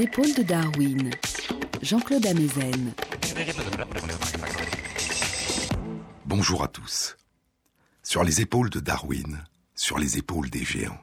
[0.00, 1.10] Épaules de Darwin,
[1.82, 2.92] Jean-Claude Amezen.
[6.24, 7.16] Bonjour à tous.
[8.04, 9.44] Sur les épaules de Darwin,
[9.74, 11.00] sur les épaules des géants.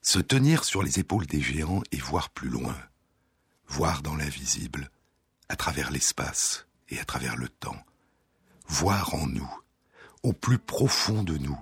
[0.00, 2.76] Se tenir sur les épaules des géants et voir plus loin,
[3.66, 4.88] voir dans l'invisible,
[5.48, 7.82] à travers l'espace et à travers le temps,
[8.68, 9.50] voir en nous,
[10.22, 11.58] au plus profond de nous,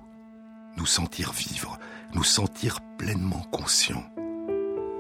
[0.77, 1.79] nous sentir vivre,
[2.13, 4.14] nous sentir pleinement conscients,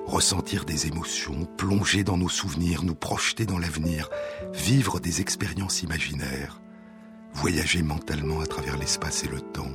[0.06, 4.08] ressentir des émotions, plonger dans nos souvenirs, nous projeter dans l'avenir,
[4.52, 6.60] vivre des expériences imaginaires,
[7.32, 9.72] voyager mentalement à travers l'espace et le temps,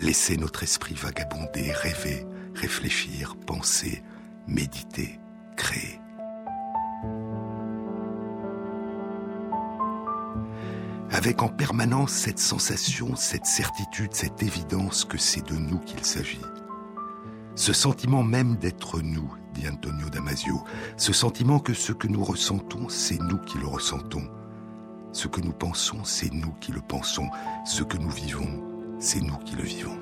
[0.00, 4.02] laisser notre esprit vagabonder, rêver, réfléchir, penser,
[4.46, 5.18] méditer,
[5.56, 6.00] créer.
[11.10, 16.40] avec en permanence cette sensation, cette certitude, cette évidence que c'est de nous qu'il s'agit.
[17.54, 19.32] Ce sentiment même d'être nous,
[19.66, 20.62] Antonio Damasio,
[20.96, 24.28] ce sentiment que ce que nous ressentons, c'est nous qui le ressentons.
[25.12, 27.28] Ce que nous pensons, c'est nous qui le pensons.
[27.64, 28.62] Ce que nous vivons,
[28.98, 29.98] c'est nous qui le vivons.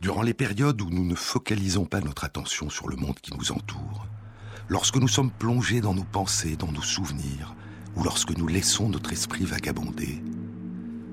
[0.00, 3.52] Durant les périodes où nous ne focalisons pas notre attention sur le monde qui nous
[3.52, 4.06] entoure,
[4.68, 7.54] lorsque nous sommes plongés dans nos pensées, dans nos souvenirs,
[7.96, 10.22] ou lorsque nous laissons notre esprit vagabonder,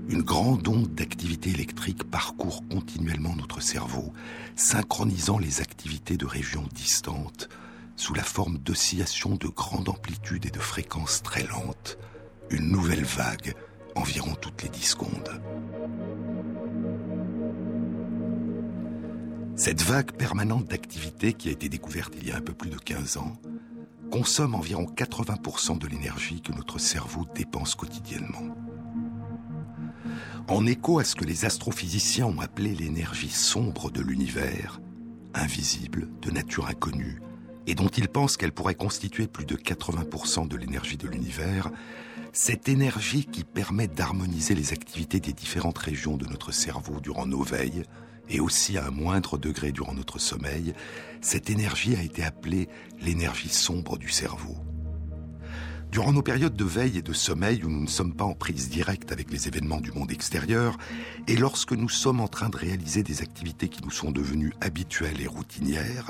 [0.09, 4.13] une grande onde d'activité électrique parcourt continuellement notre cerveau,
[4.55, 7.49] synchronisant les activités de régions distantes
[7.95, 11.97] sous la forme d'oscillations de grande amplitude et de fréquences très lentes,
[12.49, 13.53] une nouvelle vague
[13.95, 15.41] environ toutes les dix secondes.
[19.55, 22.77] Cette vague permanente d'activité qui a été découverte il y a un peu plus de
[22.77, 23.33] 15 ans
[24.11, 28.55] consomme environ 80% de l'énergie que notre cerveau dépense quotidiennement.
[30.49, 34.81] En écho à ce que les astrophysiciens ont appelé l'énergie sombre de l'univers,
[35.33, 37.21] invisible, de nature inconnue,
[37.65, 41.71] et dont ils pensent qu'elle pourrait constituer plus de 80% de l'énergie de l'univers,
[42.33, 47.43] cette énergie qui permet d'harmoniser les activités des différentes régions de notre cerveau durant nos
[47.43, 47.83] veilles,
[48.27, 50.73] et aussi à un moindre degré durant notre sommeil,
[51.21, 52.67] cette énergie a été appelée
[52.99, 54.57] l'énergie sombre du cerveau.
[55.93, 58.67] Durant nos périodes de veille et de sommeil où nous ne sommes pas en prise
[58.67, 60.75] directe avec les événements du monde extérieur,
[61.27, 65.21] et lorsque nous sommes en train de réaliser des activités qui nous sont devenues habituelles
[65.21, 66.09] et routinières,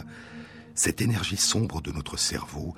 [0.74, 2.74] cette énergie sombre de notre cerveau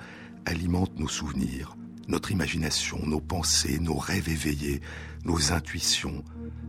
[0.46, 1.76] alimente nos souvenirs,
[2.08, 4.80] notre imagination, nos pensées, nos rêves éveillés,
[5.24, 6.24] nos intuitions,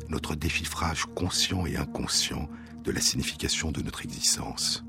[0.07, 2.47] notre déchiffrage conscient et inconscient
[2.83, 4.85] de la signification de notre existence.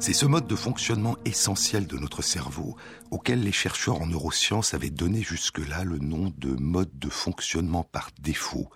[0.00, 2.76] C'est ce mode de fonctionnement essentiel de notre cerveau
[3.10, 8.10] auquel les chercheurs en neurosciences avaient donné jusque-là le nom de mode de fonctionnement par
[8.20, 8.68] défaut,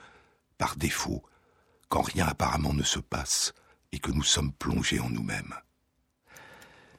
[0.58, 1.22] par défaut,
[1.88, 3.54] quand rien apparemment ne se passe
[3.92, 5.54] et que nous sommes plongés en nous-mêmes.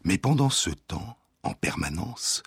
[0.03, 2.43] Mais pendant ce temps, en permanence,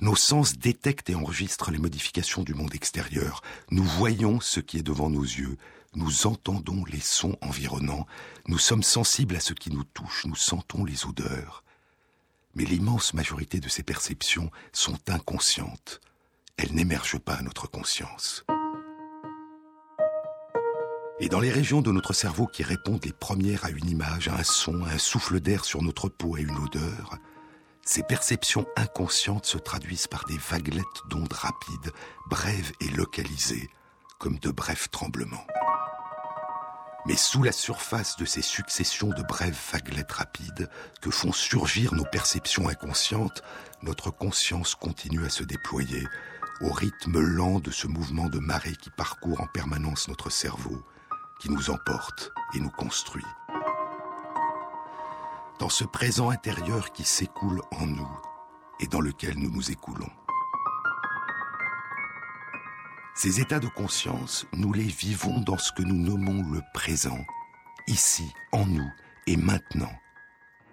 [0.00, 3.42] nos sens détectent et enregistrent les modifications du monde extérieur.
[3.70, 5.56] Nous voyons ce qui est devant nos yeux.
[5.94, 8.06] Nous entendons les sons environnants.
[8.46, 10.26] Nous sommes sensibles à ce qui nous touche.
[10.26, 11.64] Nous sentons les odeurs.
[12.54, 16.00] Mais l'immense majorité de ces perceptions sont inconscientes.
[16.56, 18.44] Elles n'émergent pas à notre conscience.
[21.20, 24.34] Et dans les régions de notre cerveau qui répondent les premières à une image, à
[24.34, 27.18] un son, à un souffle d'air sur notre peau, à une odeur,
[27.84, 31.92] ces perceptions inconscientes se traduisent par des vaguelettes d'ondes rapides,
[32.28, 33.68] brèves et localisées,
[34.18, 35.46] comme de brefs tremblements.
[37.06, 40.68] Mais sous la surface de ces successions de brèves vaguelettes rapides
[41.00, 43.42] que font surgir nos perceptions inconscientes,
[43.82, 46.06] notre conscience continue à se déployer
[46.60, 50.84] au rythme lent de ce mouvement de marée qui parcourt en permanence notre cerveau,
[51.40, 53.24] qui nous emporte et nous construit
[55.58, 58.20] dans ce présent intérieur qui s'écoule en nous
[58.80, 60.10] et dans lequel nous nous écoulons.
[63.20, 67.18] Ces états de conscience, nous les vivons dans ce que nous nommons le présent,
[67.88, 68.88] ici, en nous
[69.26, 69.90] et maintenant.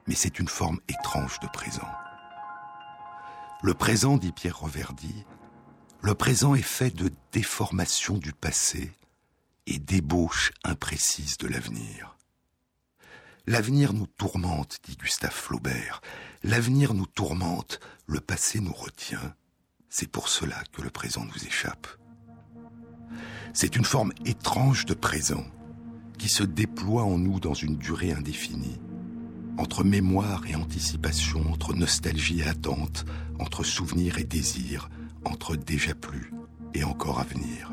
[0.05, 1.89] Mais c'est une forme étrange de présent.
[3.63, 5.25] Le présent, dit Pierre Reverdy,
[6.03, 8.91] le présent est fait de déformations du passé
[9.65, 12.15] et d'ébauches imprécises de l'avenir.
[13.47, 15.99] L'avenir nous tourmente, dit Gustave Flaubert.
[16.43, 19.33] L'avenir nous tourmente, le passé nous retient.
[19.89, 21.87] C'est pour cela que le présent nous échappe.
[23.57, 25.45] C'est une forme étrange de présent
[26.17, 28.81] qui se déploie en nous dans une durée indéfinie,
[29.57, 33.05] entre mémoire et anticipation, entre nostalgie et attente,
[33.39, 34.89] entre souvenir et désir,
[35.23, 36.33] entre déjà plus
[36.73, 37.71] et encore à venir.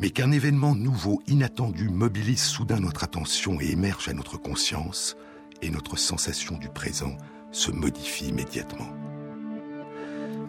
[0.00, 5.18] Mais qu'un événement nouveau, inattendu, mobilise soudain notre attention et émerge à notre conscience,
[5.60, 7.14] et notre sensation du présent
[7.52, 8.97] se modifie immédiatement.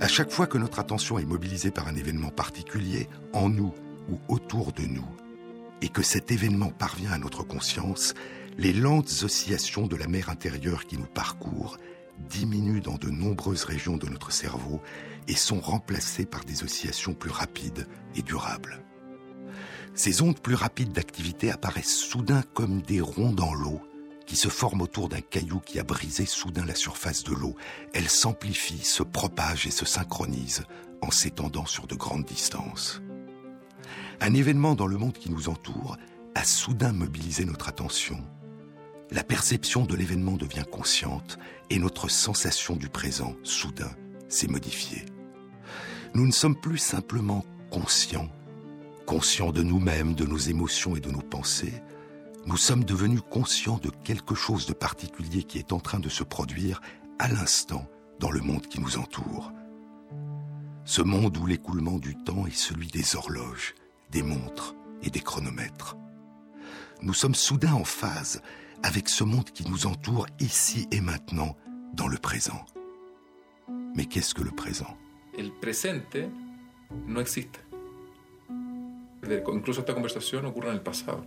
[0.01, 3.73] À chaque fois que notre attention est mobilisée par un événement particulier, en nous
[4.09, 5.07] ou autour de nous,
[5.81, 8.13] et que cet événement parvient à notre conscience,
[8.57, 11.77] les lentes oscillations de la mer intérieure qui nous parcourt
[12.29, 14.81] diminuent dans de nombreuses régions de notre cerveau
[15.27, 17.85] et sont remplacées par des oscillations plus rapides
[18.15, 18.81] et durables.
[19.95, 23.81] Ces ondes plus rapides d'activité apparaissent soudain comme des ronds dans l'eau
[24.29, 27.55] qui se forment autour d'un caillou qui a brisé soudain la surface de l'eau.
[27.95, 30.65] Elles s'amplifient, se propagent et se synchronisent
[31.01, 33.01] en s'étendant sur de grandes distances.
[34.21, 35.97] Un événement dans le monde qui nous entoure
[36.35, 38.23] a soudain mobilisé notre attention.
[39.09, 41.39] La perception de l'événement devient consciente
[41.71, 43.89] et notre sensation du présent, soudain,
[44.27, 45.05] s'est modifiée.
[46.13, 48.29] Nous ne sommes plus simplement conscients,
[49.07, 51.81] conscients de nous-mêmes, de nos émotions et de nos pensées,
[52.45, 56.23] nous sommes devenus conscients de quelque chose de particulier qui est en train de se
[56.23, 56.81] produire
[57.19, 57.85] à l'instant
[58.19, 59.51] dans le monde qui nous entoure.
[60.85, 63.75] Ce monde où l'écoulement du temps est celui des horloges,
[64.11, 65.95] des montres et des chronomètres.
[67.01, 68.41] Nous sommes soudain en phase
[68.83, 71.55] avec ce monde qui nous entoure ici et maintenant,
[71.93, 72.65] dans le présent.
[73.95, 74.97] Mais qu'est-ce que le présent?
[75.37, 76.17] El presente
[77.07, 77.59] no existe.
[79.21, 81.23] Incluso ocurre en el pasado.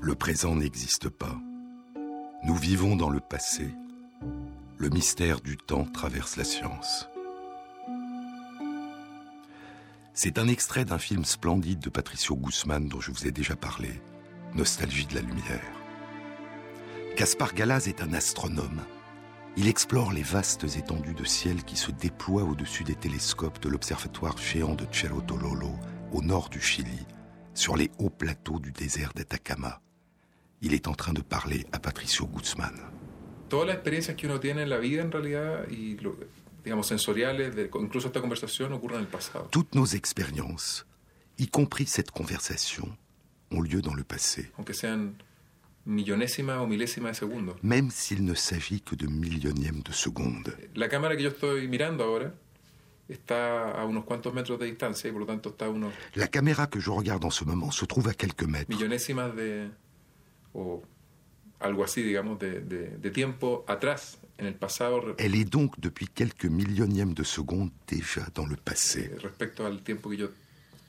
[0.00, 1.36] Le présent n'existe pas.
[2.44, 3.74] Nous vivons dans le passé.
[4.78, 7.08] Le mystère du temps traverse la science.
[10.12, 14.00] C'est un extrait d'un film splendide de Patricio Guzman dont je vous ai déjà parlé,
[14.54, 15.72] Nostalgie de la lumière.
[17.16, 18.82] Gaspar Galaz est un astronome.
[19.56, 24.38] Il explore les vastes étendues de ciel qui se déploient au-dessus des télescopes de l'observatoire
[24.38, 25.72] géant de Cerro Tololo,
[26.12, 27.06] au nord du Chili,
[27.54, 29.80] sur les hauts plateaux du désert d'Atacama.
[30.60, 32.74] Il est en train de parler à Patricio Guzman.
[33.48, 36.16] Todas las experiencias que uno tiene en la vida, en realidad, y lo,
[36.64, 39.48] digamos sensoriales, de, incluso esta conversación, ocurren en el pasado.
[39.50, 40.86] Toutes nos expériences,
[41.36, 42.96] y compris cette conversation,
[43.50, 44.50] ont lieu dans le passé.
[44.56, 45.14] Aunque sean
[45.84, 47.56] millonésimas o milésimas de segundo.
[47.62, 50.56] Même s'il ne s'agit que de millionièmes de seconde.
[50.74, 52.34] La cámara que yo estoy mirando ahora
[53.08, 56.28] está a unos cuantos metros de distancia y por lo tanto está a unos La
[56.28, 58.68] caméra que je regarde en ce moment se trouve à quelques mètres.
[58.68, 59.68] millonésimas de.
[60.54, 60.82] o
[61.60, 66.08] algo así, digamos, de, de, de tiempo atrás, en el pasado, Elle est donc depuis
[66.08, 70.28] quelques millionièmes de seconde déjà dans le passé eh, respecto al tiempo que yo,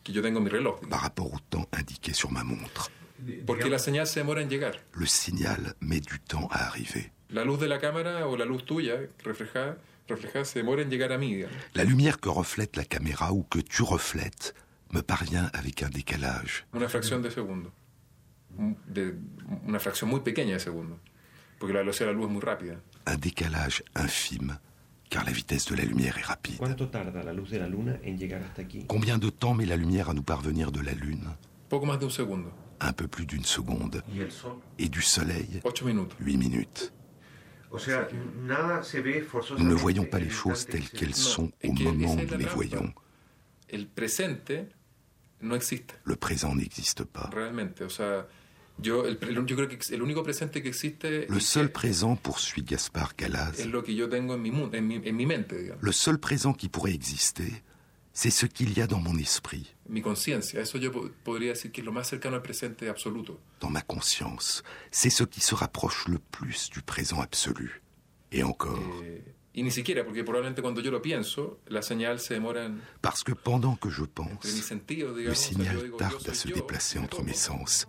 [0.04, 0.82] que yo tengo en mi reloj.
[0.90, 2.90] par rapport au temps indiqué sur ma montre.
[3.46, 4.74] Porque la señal se demora en llegar.
[4.94, 7.12] Le signal met du temps à arriver.
[7.30, 11.12] La luz de la cámara o la luz tuya reflejada, reflejada se demora en llegar
[11.12, 11.56] a mí, digamos.
[11.74, 14.54] La lumière que reflète la caméra ou que tu reflètes
[14.92, 16.66] me parvient avec un décalage.
[16.74, 17.72] Una fracción de segundo.
[18.88, 19.16] De,
[19.66, 21.00] una fracción muy pequeña de segundo.
[21.60, 22.76] Porque la velocidad de la luz es muy rápida.
[23.08, 24.60] Un décalage infime,
[25.10, 26.58] car la vitesse de la lumière est rapide.
[26.58, 28.86] ¿Cuánto tarda la luz de la luna en llegar hasta aquí?
[28.88, 31.36] Combien de temps met la lumière à nous parvenir de la Lune?
[31.70, 32.52] Poco más de un segundo.
[32.82, 34.04] Un peu plus d'une seconde.
[34.14, 34.58] ¿Y el sol?
[34.78, 36.18] Et du Soleil, Ocho minutos.
[36.20, 36.92] 8 minutes.
[36.92, 37.65] O sea, nada se ve
[39.58, 42.94] Nous ne voyons pas les choses telles qu'elles sont au moment où nous les voyons.
[43.70, 44.52] El presente
[45.42, 47.30] no existe Le présent n'existe pas.
[47.34, 47.82] realmente.
[47.82, 48.28] O sea,
[48.82, 52.64] yo, el, el- yo creo que el único presente que existe Le seul présent, poursuit
[52.64, 53.54] Gaspard Galaz,
[55.82, 57.52] le seul présent qui pourrait exister,
[58.18, 59.76] c'est ce qu'il y a dans mon esprit,
[63.60, 64.64] dans ma conscience.
[64.90, 67.82] C'est ce qui se rapproche le plus du présent absolu.
[68.32, 69.22] Et encore, Eh,
[73.02, 74.44] parce que pendant que je pense,
[75.28, 77.88] le signal tarde à se déplacer entre mes sens.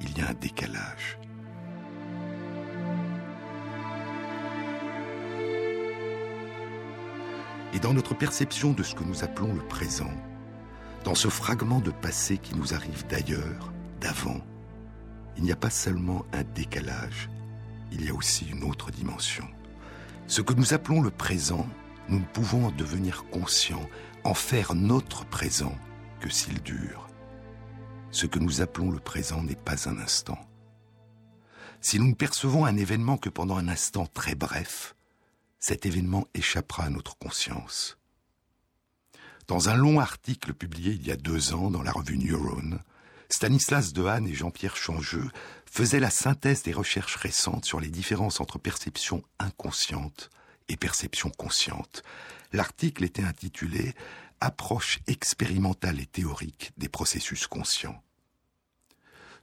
[0.00, 1.18] Il y a un décalage.
[7.76, 10.10] Et dans notre perception de ce que nous appelons le présent,
[11.04, 14.40] dans ce fragment de passé qui nous arrive d'ailleurs, d'avant,
[15.36, 17.28] il n'y a pas seulement un décalage,
[17.92, 19.46] il y a aussi une autre dimension.
[20.26, 21.66] Ce que nous appelons le présent,
[22.08, 23.86] nous ne pouvons en devenir conscients,
[24.24, 25.76] en faire notre présent,
[26.20, 27.06] que s'il dure.
[28.10, 30.38] Ce que nous appelons le présent n'est pas un instant.
[31.82, 34.95] Si nous ne percevons un événement que pendant un instant très bref,
[35.66, 37.98] cet événement échappera à notre conscience.
[39.48, 42.78] Dans un long article publié il y a deux ans dans la revue Neuron,
[43.30, 45.28] Stanislas Dehaene et Jean-Pierre Changeux
[45.68, 50.30] faisaient la synthèse des recherches récentes sur les différences entre perception inconsciente
[50.68, 52.04] et perception consciente.
[52.52, 53.92] L'article était intitulé
[54.40, 58.00] approche expérimentale et théorique des processus conscients.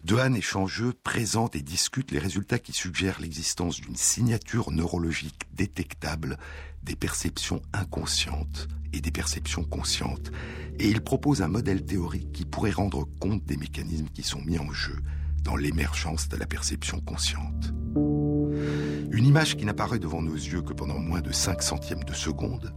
[0.04, 6.38] Dehaene et Changeux présentent et discutent les résultats qui suggèrent l'existence d'une signature neurologique détectable
[6.84, 10.30] des perceptions inconscientes et des perceptions conscientes,
[10.78, 14.60] et ils proposent un modèle théorique qui pourrait rendre compte des mécanismes qui sont mis
[14.60, 14.98] en jeu
[15.42, 17.74] dans l'émergence de la perception consciente.
[17.96, 22.76] Une image qui n'apparaît devant nos yeux que pendant moins de 5 centièmes de seconde,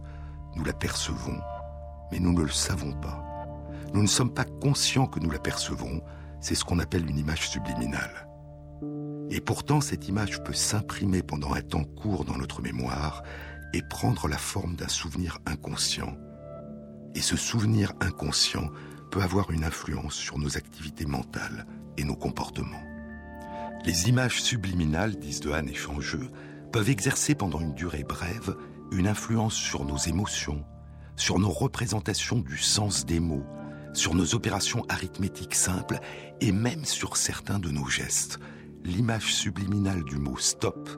[0.55, 1.39] nous la percevons,
[2.09, 3.21] mais nous ne le savons pas.
[3.93, 6.01] Nous ne sommes pas conscients que nous la percevons,
[6.39, 8.27] c'est ce qu'on appelle une image subliminale.
[9.29, 13.23] Et pourtant, cette image peut s'imprimer pendant un temps court dans notre mémoire
[13.73, 16.15] et prendre la forme d'un souvenir inconscient.
[17.15, 18.69] Et ce souvenir inconscient
[19.11, 21.65] peut avoir une influence sur nos activités mentales
[21.97, 22.83] et nos comportements.
[23.85, 26.29] Les images subliminales, disent Dehaene et Changeux,
[26.71, 28.55] peuvent exercer pendant une durée brève
[28.91, 30.63] une influence sur nos émotions,
[31.15, 33.45] sur nos représentations du sens des mots,
[33.93, 35.99] sur nos opérations arithmétiques simples
[36.41, 38.39] et même sur certains de nos gestes.
[38.83, 40.89] L'image subliminale du mot stop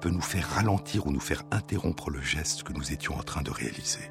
[0.00, 3.42] peut nous faire ralentir ou nous faire interrompre le geste que nous étions en train
[3.42, 4.10] de réaliser.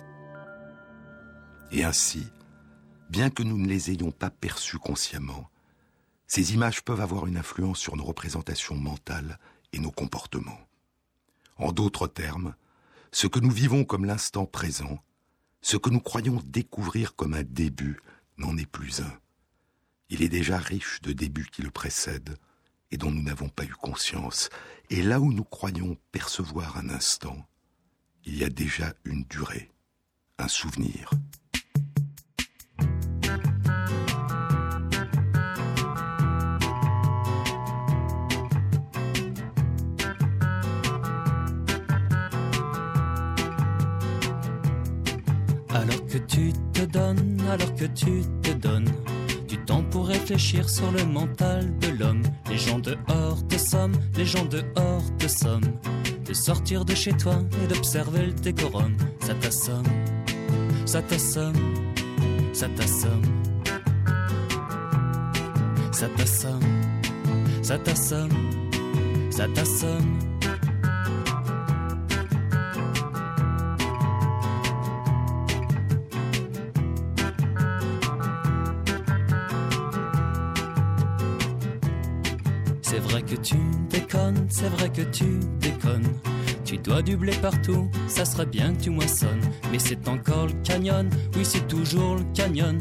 [1.71, 2.27] Et ainsi,
[3.09, 5.49] bien que nous ne les ayons pas perçues consciemment,
[6.27, 9.39] ces images peuvent avoir une influence sur nos représentations mentales
[9.73, 10.59] et nos comportements.
[11.57, 12.53] En d'autres termes,
[13.11, 14.99] ce que nous vivons comme l'instant présent,
[15.61, 17.99] ce que nous croyons découvrir comme un début,
[18.37, 19.19] n'en est plus un.
[20.09, 22.37] Il est déjà riche de débuts qui le précèdent
[22.91, 24.49] et dont nous n'avons pas eu conscience.
[24.89, 27.45] Et là où nous croyons percevoir un instant,
[28.25, 29.69] il y a déjà une durée,
[30.37, 31.11] un souvenir.
[46.29, 48.89] Tu te donnes, alors que tu te donnes
[49.47, 52.21] du temps pour réfléchir sur le mental de l'homme.
[52.49, 55.71] Les gens dehors te somment, les gens dehors te somment.
[56.25, 59.87] De sortir de chez toi et d'observer le décorum, ça t'assomme,
[60.85, 61.55] ça t'assomme,
[62.53, 63.21] ça t'assomme.
[65.91, 66.59] Ça t'assomme,
[67.61, 68.29] ça t'assomme,
[69.31, 70.28] ça t'assomme.
[84.93, 86.07] Que tu déconnes.
[86.65, 89.41] Tu dois du blé partout, ça serait bien que tu moissonnes.
[89.71, 92.77] Mais c'est encore le canyon, oui c'est toujours le canyon.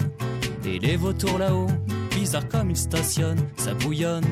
[0.65, 1.69] Et les vautours là-haut,
[2.11, 4.25] bizarre comme ils stationnent, ça bouillonne,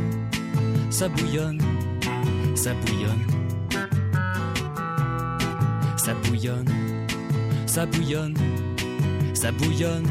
[0.90, 1.61] ça bouillonne,
[2.54, 3.26] ça bouillonne.
[5.97, 6.68] Ça bouillonne,
[7.66, 8.35] ça bouillonne,
[9.35, 10.04] ça bouillonne.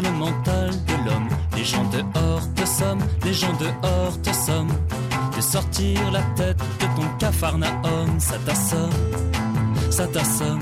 [0.00, 1.28] Le mental de l'homme.
[1.56, 4.72] Les gens dehors te somment, les gens dehors te somment.
[5.36, 8.90] De sortir la tête de ton capharnaüm, ça t'assomme,
[9.90, 10.60] ça t'assomme,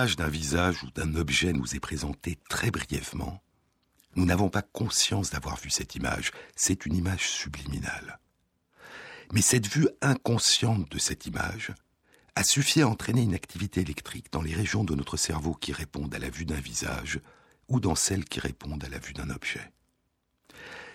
[0.00, 3.42] l'image d'un visage ou d'un objet nous est présentée très brièvement,
[4.16, 8.18] nous n'avons pas conscience d'avoir vu cette image, c'est une image subliminale.
[9.34, 11.74] Mais cette vue inconsciente de cette image
[12.34, 16.14] a suffi à entraîner une activité électrique dans les régions de notre cerveau qui répondent
[16.14, 17.20] à la vue d'un visage
[17.68, 19.70] ou dans celles qui répondent à la vue d'un objet.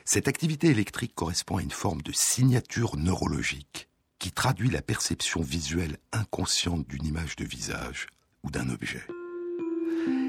[0.04, 6.00] Cette activité électrique correspond à une forme de signature neurologique qui traduit la perception visuelle
[6.12, 8.08] inconsciente d'une image de visage
[8.52, 9.04] d'un objet.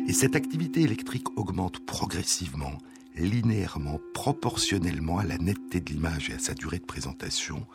[0.08, 2.78] Et cette activité électrique augmente progressivement,
[3.16, 7.66] linéairement, proportionnellement à la netteté de l'image et à sa durée de présentation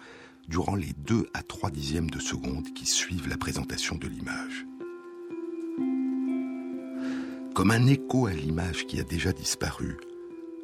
[0.48, 4.66] durant les 2 à 3 dixièmes de seconde qui suivent la présentation de l'image.
[7.54, 9.98] Comme un écho à l'image qui a déjà disparu,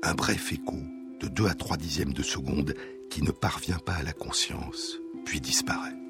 [0.04, 0.78] un bref écho
[1.20, 2.74] de 2 à 3 dixièmes de seconde
[3.10, 6.07] qui ne parvient pas à la conscience, puis disparaît.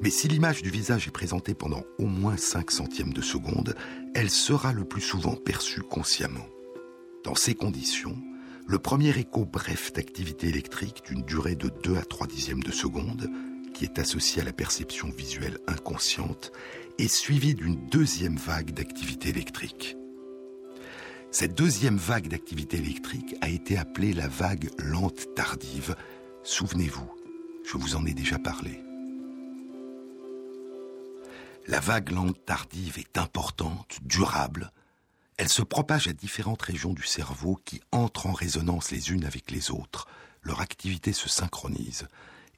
[0.00, 3.74] Mais si l'image du visage est présentée pendant au moins 5 centièmes de seconde,
[4.14, 6.46] elle sera le plus souvent perçue consciemment.
[7.24, 8.16] Dans ces conditions,
[8.66, 13.30] le premier écho bref d'activité électrique d'une durée de 2 à 3 dixièmes de seconde,
[13.72, 16.52] qui est associé à la perception visuelle inconsciente,
[16.98, 19.96] est suivi d'une deuxième vague d'activité électrique.
[21.30, 25.94] Cette deuxième vague d'activité électrique a été appelée la vague lente tardive.
[26.42, 27.10] Souvenez-vous,
[27.64, 28.85] je vous en ai déjà parlé.
[31.66, 34.70] La vague lente tardive est importante, durable,
[35.36, 39.50] elle se propage à différentes régions du cerveau qui entrent en résonance les unes avec
[39.50, 40.06] les autres,
[40.42, 42.06] leur activité se synchronise,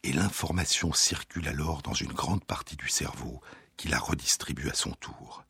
[0.02, 3.40] et l'information circule alors dans une grande partie du cerveau
[3.78, 5.42] qui la redistribue à son tour.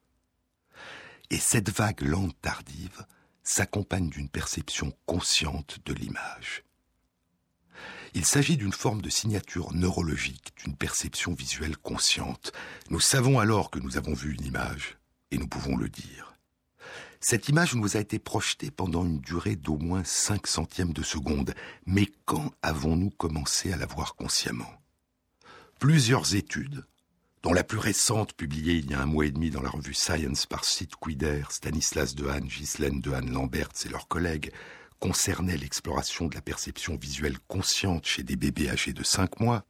[1.30, 3.04] Et cette vague lente tardive
[3.42, 6.62] s'accompagne d'une perception consciente de l'image.
[8.14, 12.52] Il s'agit d'une forme de signature neurologique, d'une perception visuelle consciente.
[12.90, 14.98] Nous savons alors que nous avons vu une image,
[15.30, 16.34] et nous pouvons le dire.
[17.20, 21.54] Cette image nous a été projetée pendant une durée d'au moins 5 centièmes de seconde,
[21.84, 24.72] mais quand avons-nous commencé à la voir consciemment?
[25.80, 26.86] Plusieurs études,
[27.42, 29.94] dont la plus récente publiée il y a un mois et demi dans la revue
[29.94, 34.52] Science par Sid Quider, Stanislas Dehaene, Ghislaine Dehaene-Lamberts et leurs collègues,
[35.00, 39.64] concernaient l'exploration de la perception visuelle consciente chez des bébés âgés de 5 mois,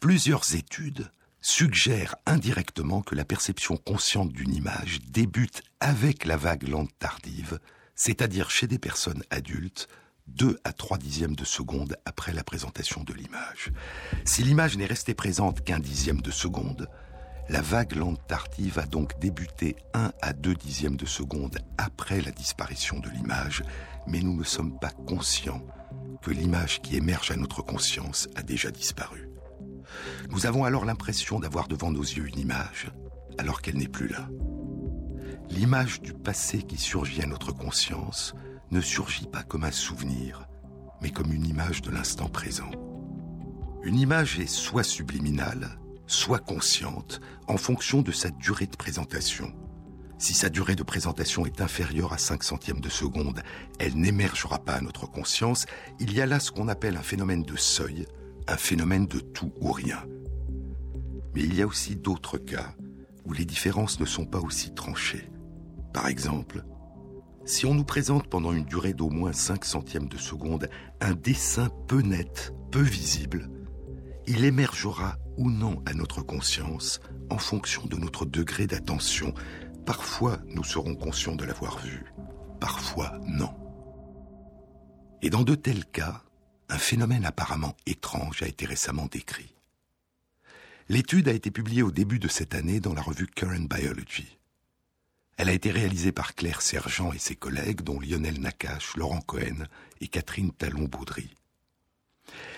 [0.00, 1.10] plusieurs études
[1.40, 7.60] suggère indirectement que la perception consciente d'une image débute avec la vague lente tardive,
[7.94, 9.88] c'est-à-dire chez des personnes adultes,
[10.28, 13.72] 2 à 3 dixièmes de seconde après la présentation de l'image.
[14.24, 16.88] Si l'image n'est restée présente qu'un dixième de seconde,
[17.50, 22.30] la vague lente tardive a donc débuté 1 à 2 dixièmes de seconde après la
[22.30, 23.62] disparition de l'image,
[24.06, 25.62] mais nous ne sommes pas conscients
[26.22, 29.28] que l'image qui émerge à notre conscience a déjà disparu.
[30.30, 32.90] Nous avons alors l'impression d'avoir devant nos yeux une image,
[33.38, 34.28] alors qu'elle n'est plus là.
[35.50, 38.34] L'image du passé qui surgit à notre conscience
[38.70, 40.48] ne surgit pas comme un souvenir,
[41.02, 42.70] mais comme une image de l'instant présent.
[43.82, 49.52] Une image est soit subliminale, soit consciente, en fonction de sa durée de présentation.
[50.18, 53.42] Si sa durée de présentation est inférieure à 5 centièmes de seconde,
[53.78, 55.66] elle n'émergera pas à notre conscience.
[56.00, 58.06] Il y a là ce qu'on appelle un phénomène de seuil,
[58.46, 60.04] un phénomène de tout ou rien.
[61.34, 62.74] Mais il y a aussi d'autres cas
[63.24, 65.30] où les différences ne sont pas aussi tranchées.
[65.92, 66.64] Par exemple,
[67.44, 70.68] si on nous présente pendant une durée d'au moins 5 centièmes de seconde
[71.00, 73.50] un dessin peu net, peu visible,
[74.26, 77.00] il émergera ou non à notre conscience
[77.30, 79.34] en fonction de notre degré d'attention.
[79.86, 82.04] Parfois, nous serons conscients de l'avoir vu,
[82.58, 83.54] parfois non.
[85.20, 86.22] Et dans de tels cas,
[86.68, 89.54] un phénomène apparemment étrange a été récemment décrit.
[90.88, 94.38] L'étude a été publiée au début de cette année dans la revue Current Biology.
[95.36, 99.66] Elle a été réalisée par Claire Sergent et ses collègues, dont Lionel Nakache, Laurent Cohen
[100.00, 101.34] et Catherine Talon-Baudry.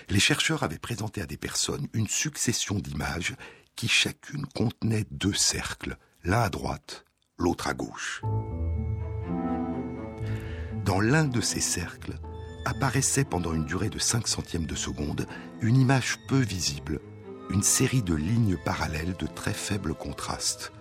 [0.09, 3.35] Les chercheurs avaient présenté à des personnes une succession d'images
[3.75, 7.06] qui chacune contenait deux cercles, l'un à droite,
[7.37, 8.21] l'autre à gauche.
[10.85, 12.15] Dans l'un de ces cercles,
[12.65, 15.25] apparaissait pendant une durée de 5 centièmes de seconde
[15.61, 16.99] une image peu visible,
[17.49, 20.73] une série de lignes parallèles de très faible contraste.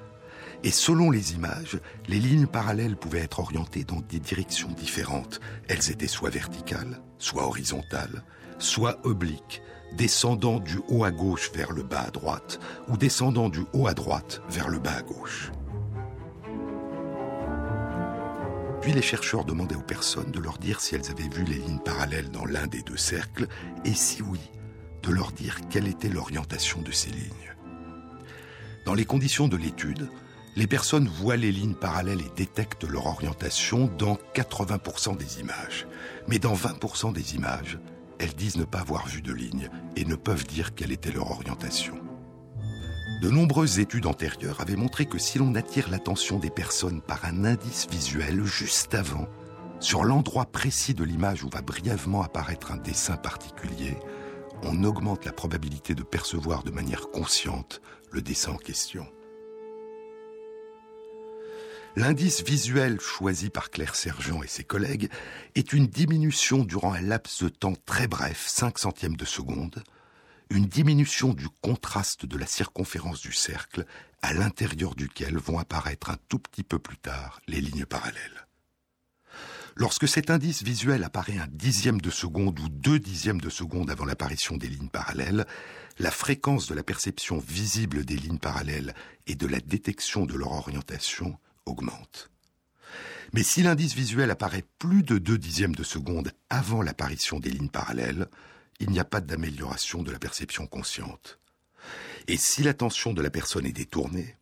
[0.65, 5.41] Et selon les images, les lignes parallèles pouvaient être orientées dans des directions différentes.
[5.69, 8.25] Elles étaient soit verticales, soit horizontales,
[8.59, 9.63] soit obliques,
[9.97, 13.95] descendant du haut à gauche vers le bas à droite, ou descendant du haut à
[13.95, 15.53] droite vers le bas à gauche.
[18.87, 21.81] Puis les chercheurs demandaient aux personnes de leur dire si elles avaient vu les lignes
[21.81, 23.49] parallèles dans l'un des deux cercles,
[23.85, 24.39] et si oui,
[25.03, 27.57] de leur dire quelle était l'orientation de ces lignes.
[28.85, 30.09] Dans les conditions de l'étude,
[30.55, 35.89] les personnes voient les lignes parallèles et détectent leur orientation dans 80% des images.
[36.29, 37.81] Mais dans 20% des images,
[38.21, 41.33] elles disent ne pas avoir vu de ligne et ne peuvent dire quelle était leur
[41.33, 42.06] orientation.
[43.21, 47.47] De nombreuses études antérieures avaient montré que si l'on attire l'attention des personnes par un
[47.47, 49.27] indice visuel juste avant,
[49.81, 53.97] sur l'endroit précis de l'image où va brièvement apparaître un dessin particulier,
[54.63, 59.07] on augmente la probabilité de percevoir de manière consciente le dessin en question.
[61.97, 65.09] L'indice visuel choisi par Claire Sergent et ses collègues
[65.55, 69.83] est une diminution durant un laps de temps très bref, 5 centièmes de seconde,
[70.51, 73.85] une diminution du contraste de la circonférence du cercle
[74.23, 78.47] à l'intérieur duquel vont apparaître un tout petit peu plus tard les lignes parallèles.
[79.79, 84.07] Lorsque cet indice visuel apparaît un dixième de seconde ou deux dixièmes de seconde avant
[84.07, 85.47] l'apparition des lignes parallèles,
[85.99, 88.95] la fréquence de la perception visible des lignes parallèles
[89.27, 92.31] et de la détection de leur orientation augmente.
[93.35, 97.69] Mais si l'indice visuel apparaît plus de deux dixièmes de seconde avant l'apparition des lignes
[97.69, 98.29] parallèles,
[98.81, 101.39] il n'y a pas d'amélioration de la perception consciente.
[102.29, 104.37] Et si l'attention de la personne est détournée,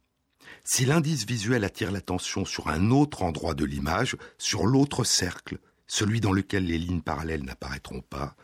[0.64, 6.20] si l'indice visuel attire l'attention sur un autre endroit de l'image, sur l'autre cercle, celui
[6.20, 8.34] dans lequel les lignes parallèles n'apparaîtront pas,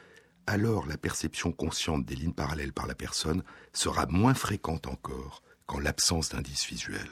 [0.46, 5.78] alors la perception consciente des lignes parallèles par la personne sera moins fréquente encore qu'en
[5.78, 7.08] l'absence d'indice visuel.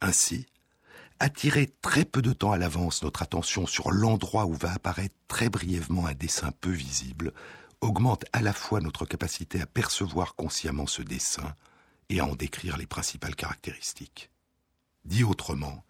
[0.00, 0.46] Ainsi,
[1.20, 5.48] attirer très peu de temps à l'avance notre attention sur l'endroit où va apparaître très
[5.48, 7.32] brièvement un dessin peu visible
[7.84, 11.54] augmente à la fois notre capacité à percevoir consciemment ce dessin
[12.08, 14.30] et à en décrire les principales caractéristiques.
[15.04, 15.84] Dit autrement,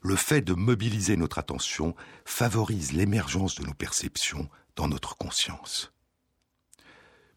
[0.00, 5.92] le fait de mobiliser notre attention favorise l'émergence de nos perceptions dans notre conscience.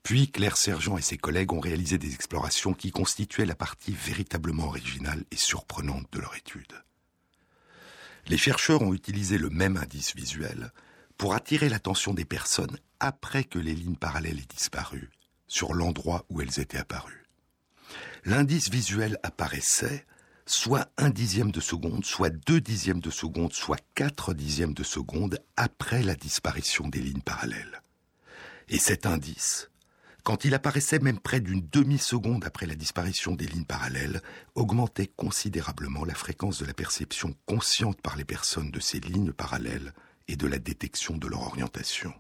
[0.04, 4.66] Puis Claire Sergent et ses collègues ont réalisé des explorations qui constituaient la partie véritablement
[4.66, 6.74] originale et surprenante de leur étude.
[8.28, 10.72] Les chercheurs ont utilisé le même indice visuel
[11.18, 15.10] pour attirer l'attention des personnes après que les lignes parallèles aient disparu
[15.48, 17.26] sur l'endroit où elles étaient apparues.
[18.24, 20.06] L'indice visuel apparaissait
[20.46, 25.40] soit un dixième de seconde, soit deux dixièmes de seconde, soit quatre dixièmes de seconde
[25.58, 27.82] après la disparition des lignes parallèles.
[28.70, 29.72] Et cet indice,
[30.24, 34.22] quand il apparaissait même près d'une demi-seconde après la disparition des lignes parallèles,
[34.54, 39.94] augmentait considérablement la fréquence de la perception consciente par les personnes de ces lignes parallèles
[40.28, 42.14] et de la détection de leur orientation.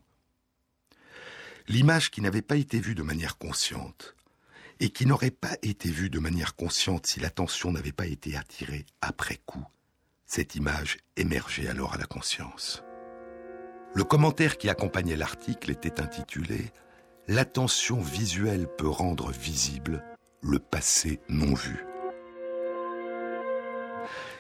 [1.67, 4.15] L'image qui n'avait pas été vue de manière consciente
[4.80, 8.86] et qui n'aurait pas été vue de manière consciente si l'attention n'avait pas été attirée
[9.02, 9.65] après coup,
[10.26, 12.84] cette image émergeait alors à la conscience.
[13.93, 16.71] Le commentaire qui accompagnait l'article était intitulé
[17.28, 20.04] L'attention visuelle peut rendre visible
[20.41, 21.86] le passé non vu.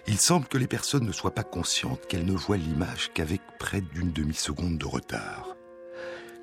[0.07, 3.81] Il semble que les personnes ne soient pas conscientes qu'elles ne voient l'image qu'avec près
[3.81, 5.55] d'une demi-seconde de retard.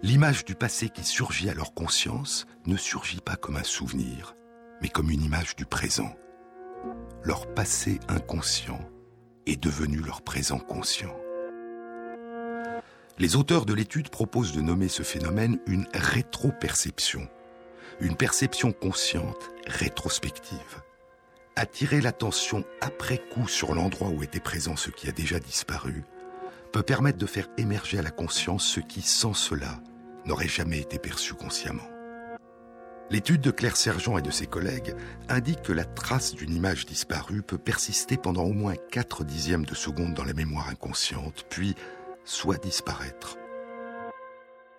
[0.00, 4.36] L'image du passé qui surgit à leur conscience ne surgit pas comme un souvenir,
[4.80, 6.14] mais comme une image du présent.
[7.24, 8.78] Leur passé inconscient
[9.46, 11.14] est devenu leur présent conscient.
[13.18, 17.26] Les auteurs de l'étude proposent de nommer ce phénomène une rétroperception,
[17.98, 20.80] une perception consciente rétrospective.
[21.56, 26.04] Attirer l'attention après coup sur l'endroit où était présent ce qui a déjà disparu
[26.72, 29.80] peut permettre de faire émerger à la conscience ce qui, sans cela,
[30.28, 31.88] n'aurait jamais été perçu consciemment.
[33.10, 34.94] L'étude de Claire Sergent et de ses collègues
[35.30, 39.74] indique que la trace d'une image disparue peut persister pendant au moins 4 dixièmes de
[39.74, 41.74] seconde dans la mémoire inconsciente, puis
[42.24, 43.38] soit disparaître,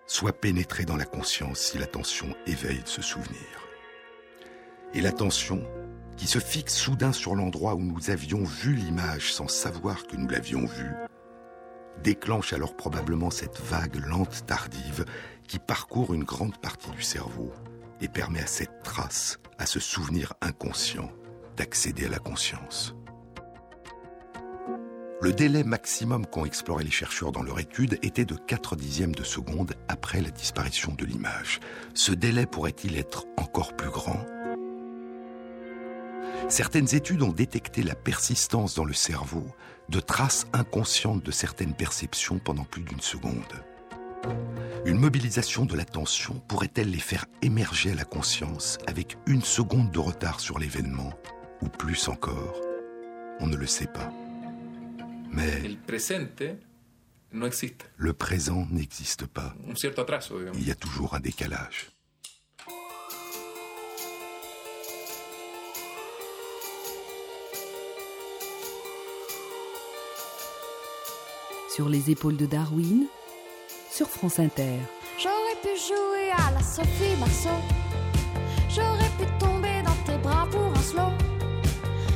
[0.06, 3.68] soit pénétrer dans la conscience si l'attention éveille ce souvenir.
[4.94, 5.62] Et l'attention,
[6.16, 10.28] qui se fixe soudain sur l'endroit où nous avions vu l'image sans savoir que nous
[10.28, 10.94] l'avions vue,
[12.02, 15.04] déclenche alors probablement cette vague lente tardive
[15.46, 17.52] qui parcourt une grande partie du cerveau
[18.00, 21.10] et permet à cette trace, à ce souvenir inconscient,
[21.56, 22.94] d'accéder à la conscience.
[25.22, 29.22] Le délai maximum qu'ont exploré les chercheurs dans leur étude était de 4 dixièmes de
[29.22, 31.60] seconde après la disparition de l'image.
[31.92, 34.24] Ce délai pourrait-il être encore plus grand?
[36.48, 39.46] Certaines études ont détecté la persistance dans le cerveau
[39.88, 43.64] de traces inconscientes de certaines perceptions pendant plus d'une seconde.
[44.84, 49.98] Une mobilisation de l'attention pourrait-elle les faire émerger à la conscience avec une seconde de
[49.98, 51.12] retard sur l'événement,
[51.62, 52.60] ou plus encore?
[53.40, 54.12] On ne le sait pas.
[55.32, 55.76] Mais
[57.96, 59.54] le présent n'existe pas.
[60.54, 61.90] Il y a toujours un décalage.
[71.80, 73.06] Sur les épaules de Darwin,
[73.90, 74.76] sur France Inter.
[75.18, 77.56] J'aurais pu jouer à la Sophie Marceau.
[78.68, 81.10] J'aurais pu tomber dans tes bras pour un slow.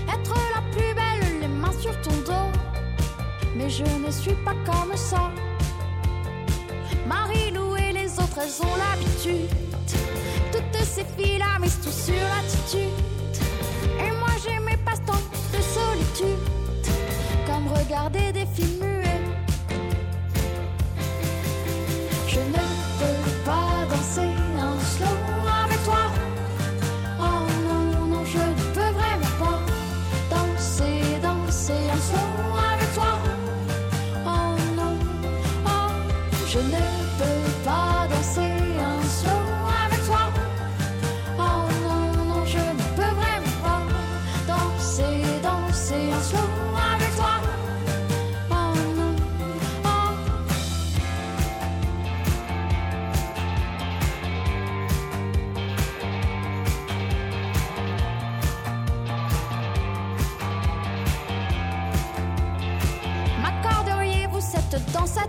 [0.06, 2.50] Être la plus belle, les mains sur ton dos.
[3.56, 5.30] Mais je ne suis pas comme ça.
[7.06, 9.48] Marie-Lou et les autres, elles ont l'habitude.
[10.52, 12.92] Toutes ces filles-là misent tout sur l'attitude.
[13.98, 15.24] Et moi j'ai mes passe-temps
[15.54, 16.38] de solitude.
[17.46, 18.93] Comme regarder des films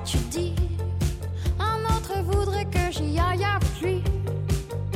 [0.05, 0.53] tu dis.
[1.59, 4.03] Un autre voudrait que j'y aille avec lui.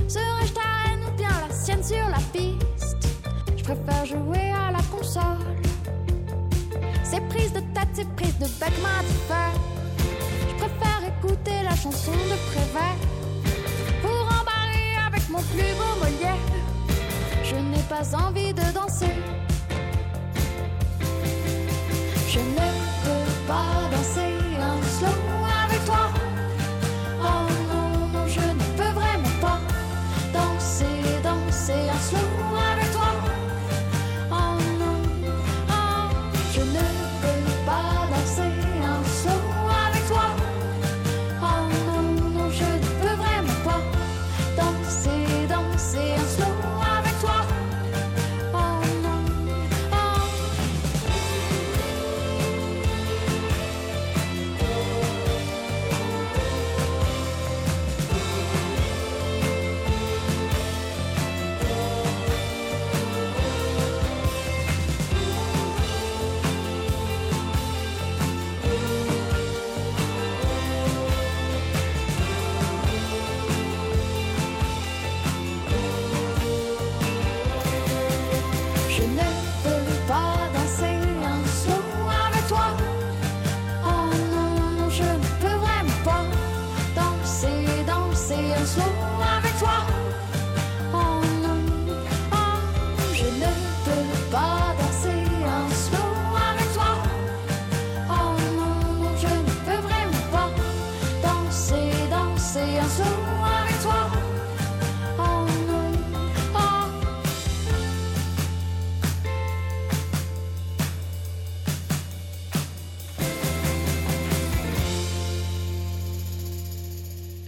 [0.07, 3.07] Serais-je ta reine ou bien la sienne sur la piste?
[3.57, 5.55] Je préfère jouer à la console.
[7.03, 8.73] C'est prise de tête, c'est prise de bec
[9.27, 9.53] faire.
[10.47, 12.99] Je préfère écouter la chanson de Prévert
[14.03, 16.45] Pour embarrer avec mon plus beau Molière.
[17.43, 19.15] Je n'ai pas envie de danser.
[22.27, 22.67] Je ne
[23.03, 24.38] peux pas danser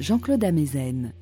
[0.02, 1.14] Jean-Claude Amezen.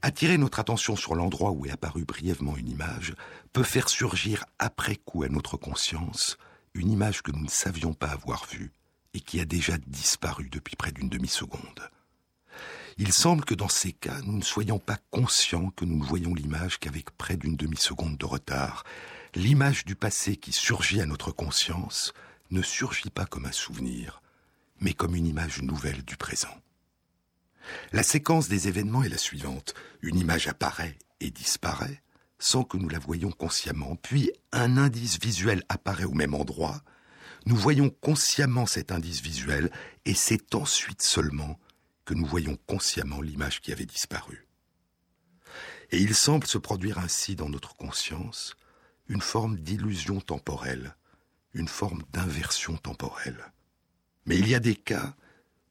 [0.00, 3.14] Attirer notre attention sur l'endroit où est apparue brièvement une image
[3.52, 6.38] peut faire surgir après coup à notre conscience
[6.74, 8.70] une image que nous ne savions pas avoir vue
[9.14, 11.90] et qui a déjà disparu depuis près d'une demi-seconde.
[12.98, 16.34] Il semble que dans ces cas, nous ne soyons pas conscients que nous ne voyons
[16.34, 18.84] l'image qu'avec près d'une demi-seconde de retard.
[19.34, 22.14] L'image du passé qui surgit à notre conscience
[22.52, 24.22] ne surgit pas comme un souvenir,
[24.80, 26.54] mais comme une image nouvelle du présent.
[27.92, 29.74] La séquence des événements est la suivante.
[30.02, 32.02] Une image apparaît et disparaît
[32.38, 36.82] sans que nous la voyions consciemment, puis un indice visuel apparaît au même endroit.
[37.46, 39.70] Nous voyons consciemment cet indice visuel
[40.04, 41.58] et c'est ensuite seulement
[42.04, 44.46] que nous voyons consciemment l'image qui avait disparu.
[45.90, 48.56] Et il semble se produire ainsi dans notre conscience
[49.08, 50.96] une forme d'illusion temporelle,
[51.54, 53.52] une forme d'inversion temporelle.
[54.26, 55.14] Mais il y a des cas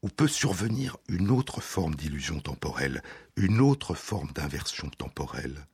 [0.06, 3.02] où peut survenir une autre forme d'illusion temporelle,
[3.38, 5.65] une autre forme d'inversion temporelle,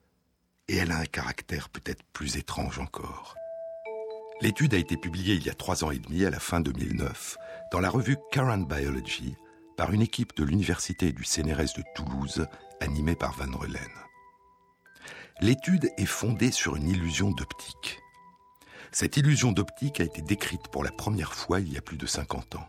[0.69, 3.35] et elle a un caractère peut-être plus étrange encore.
[4.39, 7.37] L'étude a été publiée il y a trois ans et demi, à la fin 2009,
[7.73, 9.35] dans la revue Current Biology,
[9.75, 12.47] par une équipe de l'Université du CNRS de Toulouse,
[12.79, 13.81] animée par Van Relen.
[15.41, 17.99] L'étude est fondée sur une illusion d'optique.
[18.93, 22.05] Cette illusion d'optique a été décrite pour la première fois il y a plus de
[22.05, 22.67] 50 ans.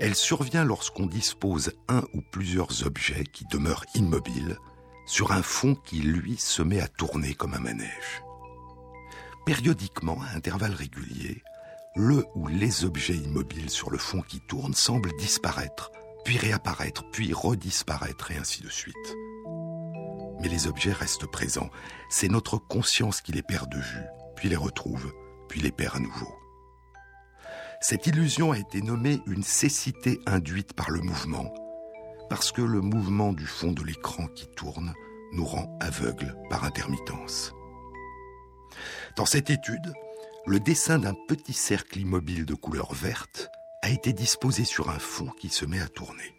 [0.00, 4.56] Elle survient lorsqu'on dispose un ou plusieurs objets qui demeurent immobiles
[5.04, 8.22] sur un fond qui, lui, se met à tourner comme un manège.
[9.44, 11.42] Périodiquement, à intervalles réguliers,
[11.96, 15.90] le ou les objets immobiles sur le fond qui tourne semblent disparaître,
[16.24, 18.96] puis réapparaître, puis redisparaître, et ainsi de suite.
[20.40, 21.68] mais les objets restent présents.
[22.08, 25.12] C'est notre conscience qui les perd de vue, puis les retrouve,
[25.48, 26.39] puis les perd à nouveau.
[27.82, 31.50] Cette illusion a été nommée une cécité induite par le mouvement,
[32.28, 34.92] parce que le mouvement du fond de l'écran qui tourne
[35.32, 37.54] nous rend aveugles par intermittence.
[39.16, 39.94] Dans cette étude,
[40.46, 43.48] le dessin d'un petit cercle immobile de couleur verte
[43.80, 46.34] a été disposé sur un fond qui se met à tourner.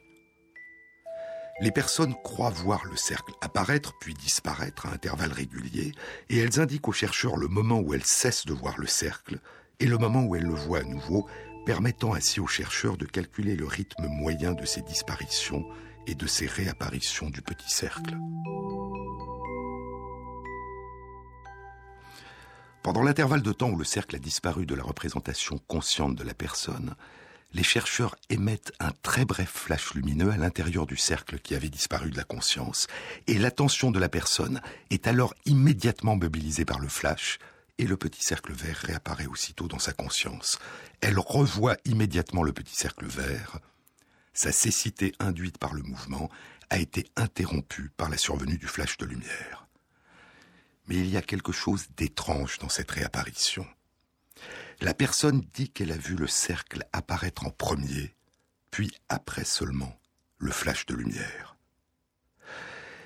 [1.60, 5.92] Les personnes croient voir le cercle apparaître puis disparaître à intervalles réguliers,
[6.30, 9.40] et elles indiquent aux chercheurs le moment où elles cessent de voir le cercle
[9.82, 11.28] et le moment où elles le voient à nouveau,
[11.66, 15.66] permettant ainsi aux chercheurs de calculer le rythme moyen de ces disparitions
[16.06, 18.16] et de ces réapparitions du petit cercle.
[22.84, 26.34] Pendant l'intervalle de temps où le cercle a disparu de la représentation consciente de la
[26.36, 26.96] personne,
[27.54, 32.12] les chercheurs émettent un très bref flash lumineux à l'intérieur du cercle qui avait disparu
[32.12, 32.88] de la conscience,
[33.28, 37.40] et l'attention de la personne est alors immédiatement mobilisée par le flash,
[37.82, 40.60] et le petit cercle vert réapparaît aussitôt dans sa conscience.
[41.02, 43.60] Elle revoit immédiatement le petit cercle vert.
[44.34, 46.30] Sa cécité induite par le mouvement
[46.70, 49.68] a été interrompue par la survenue du flash de lumière.
[50.88, 53.66] Mais il y a quelque chose d'étrange dans cette réapparition.
[54.80, 58.16] La personne dit qu'elle a vu le cercle apparaître en premier,
[58.70, 60.00] puis après seulement
[60.38, 61.51] le flash de lumière.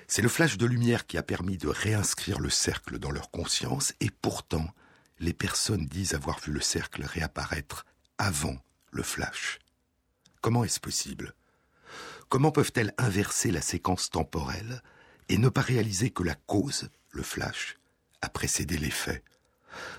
[0.08, 3.92] C'est le flash de lumière qui a permis de réinscrire le cercle dans leur conscience,
[4.00, 4.68] et pourtant,
[5.18, 7.84] les personnes disent avoir vu le cercle réapparaître
[8.18, 8.56] avant
[8.92, 9.58] le flash.
[10.40, 11.34] Comment est-ce possible?
[12.28, 14.82] Comment peuvent-elles inverser la séquence temporelle
[15.28, 17.76] et ne pas réaliser que la cause, le flash,
[18.22, 19.24] a précédé l'effet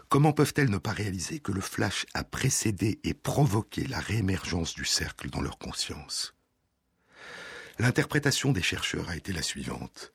[0.09, 4.85] Comment peuvent-elles ne pas réaliser que le flash a précédé et provoqué la réémergence du
[4.85, 6.36] cercle dans leur conscience?
[7.79, 10.13] L'interprétation des chercheurs a été la suivante.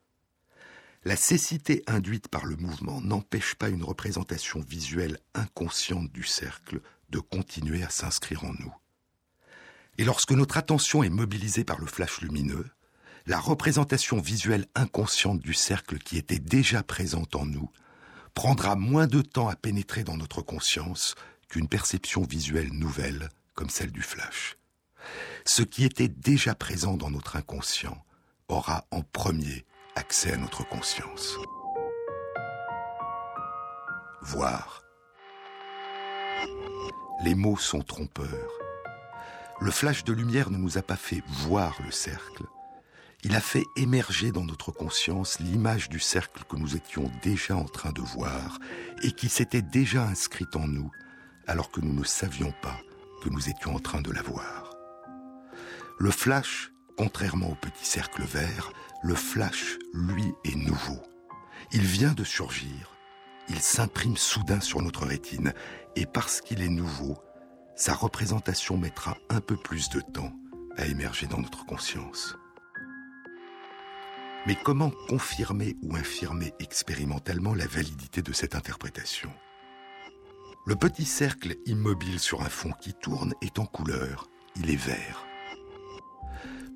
[1.04, 7.18] La cécité induite par le mouvement n'empêche pas une représentation visuelle inconsciente du cercle de
[7.20, 8.74] continuer à s'inscrire en nous.
[9.98, 12.68] Et lorsque notre attention est mobilisée par le flash lumineux,
[13.26, 17.70] la représentation visuelle inconsciente du cercle qui était déjà présente en nous
[18.34, 21.14] prendra moins de temps à pénétrer dans notre conscience
[21.48, 24.56] qu'une perception visuelle nouvelle comme celle du flash.
[25.44, 28.04] Ce qui était déjà présent dans notre inconscient
[28.48, 29.64] aura en premier
[29.96, 31.36] accès à notre conscience.
[34.22, 34.82] Voir.
[37.24, 38.52] Les mots sont trompeurs.
[39.60, 42.44] Le flash de lumière ne nous a pas fait voir le cercle,
[43.24, 47.66] il a fait émerger dans notre conscience l'image du cercle que nous étions déjà en
[47.66, 48.58] train de voir
[49.04, 50.90] et qui s'était déjà inscrite en nous
[51.46, 52.80] alors que nous ne savions pas
[53.22, 54.71] que nous étions en train de la voir.
[55.98, 61.00] Le flash, contrairement au petit cercle vert, le flash, lui, est nouveau.
[61.72, 62.96] Il vient de surgir,
[63.48, 65.52] il s'imprime soudain sur notre rétine,
[65.96, 67.18] et parce qu'il est nouveau,
[67.76, 70.32] sa représentation mettra un peu plus de temps
[70.76, 72.36] à émerger dans notre conscience.
[74.46, 79.32] Mais comment confirmer ou infirmer expérimentalement la validité de cette interprétation?
[80.66, 85.26] Le petit cercle immobile sur un fond qui tourne est en couleur, il est vert.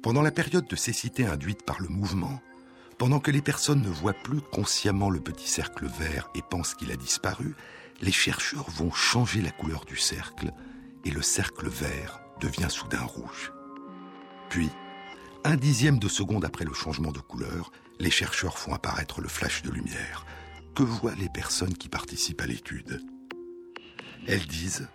[0.06, 2.40] Pendant la période de cécité induite par le mouvement,
[2.96, 6.92] pendant que les personnes ne voient plus consciemment le petit cercle vert et pensent qu'il
[6.92, 7.56] a disparu,
[8.02, 10.52] les chercheurs vont changer la couleur du cercle
[11.04, 13.52] et le cercle vert devient soudain rouge.
[14.48, 14.70] Puis,
[15.42, 19.62] un dixième de seconde après le changement de couleur, les chercheurs font apparaître le flash
[19.62, 20.24] de lumière.
[20.76, 23.02] Que voient les personnes qui participent à l'étude?
[24.28, 24.86] Elles disent,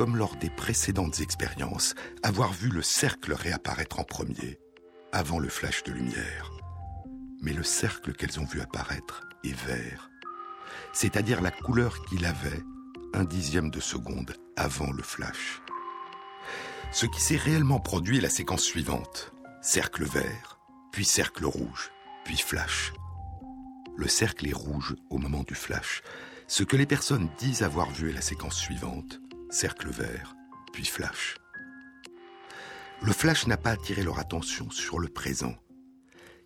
[0.00, 4.58] comme lors des précédentes expériences, avoir vu le cercle réapparaître en premier,
[5.12, 6.50] avant le flash de lumière.
[7.42, 10.10] Mais le cercle qu'elles ont vu apparaître est vert,
[10.94, 12.62] c'est-à-dire la couleur qu'il avait
[13.12, 15.60] un dixième de seconde avant le flash.
[16.92, 20.58] Ce qui s'est réellement produit est la séquence suivante cercle vert,
[20.92, 21.90] puis cercle rouge,
[22.24, 22.94] puis flash.
[23.98, 26.00] Le cercle est rouge au moment du flash.
[26.48, 29.19] Ce que les personnes disent avoir vu est la séquence suivante,
[29.50, 30.36] cercle vert,
[30.72, 31.36] puis flash.
[33.02, 35.56] Le flash n'a pas attiré leur attention sur le présent.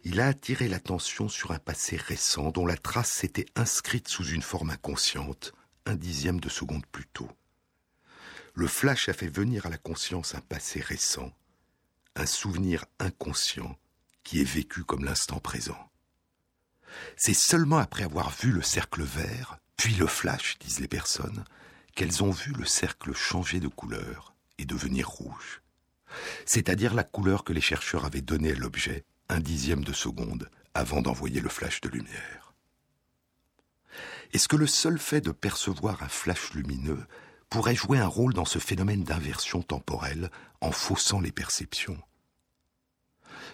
[0.04, 4.42] Il a attiré l'attention sur un passé récent dont la trace s'était inscrite sous une
[4.42, 5.52] forme inconsciente,
[5.84, 7.28] un dixième de seconde plus tôt.
[8.54, 11.32] Le flash a fait venir à la conscience un passé récent,
[12.16, 13.76] un souvenir inconscient
[14.22, 15.90] qui est vécu comme l'instant présent.
[17.16, 21.44] C'est seulement après avoir vu le cercle vert, puis le flash, disent les personnes,
[21.94, 25.62] qu'elles ont vu le cercle changer de couleur et devenir rouge.
[26.46, 31.02] C'est-à-dire la couleur que les chercheurs avaient donnée à l'objet un dixième de seconde avant
[31.02, 32.54] d'envoyer le flash de lumière.
[34.32, 37.06] Est-ce que le seul fait de percevoir un flash lumineux
[37.48, 40.30] pourrait jouer un rôle dans ce phénomène d'inversion temporelle
[40.60, 42.00] en faussant les perceptions?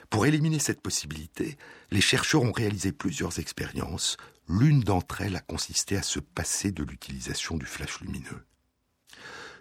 [0.08, 1.56] Pour éliminer cette possibilité,
[1.90, 4.16] les chercheurs ont réalisé plusieurs expériences.
[4.48, 8.44] L'une d'entre elles a consisté à se passer de l'utilisation du flash lumineux.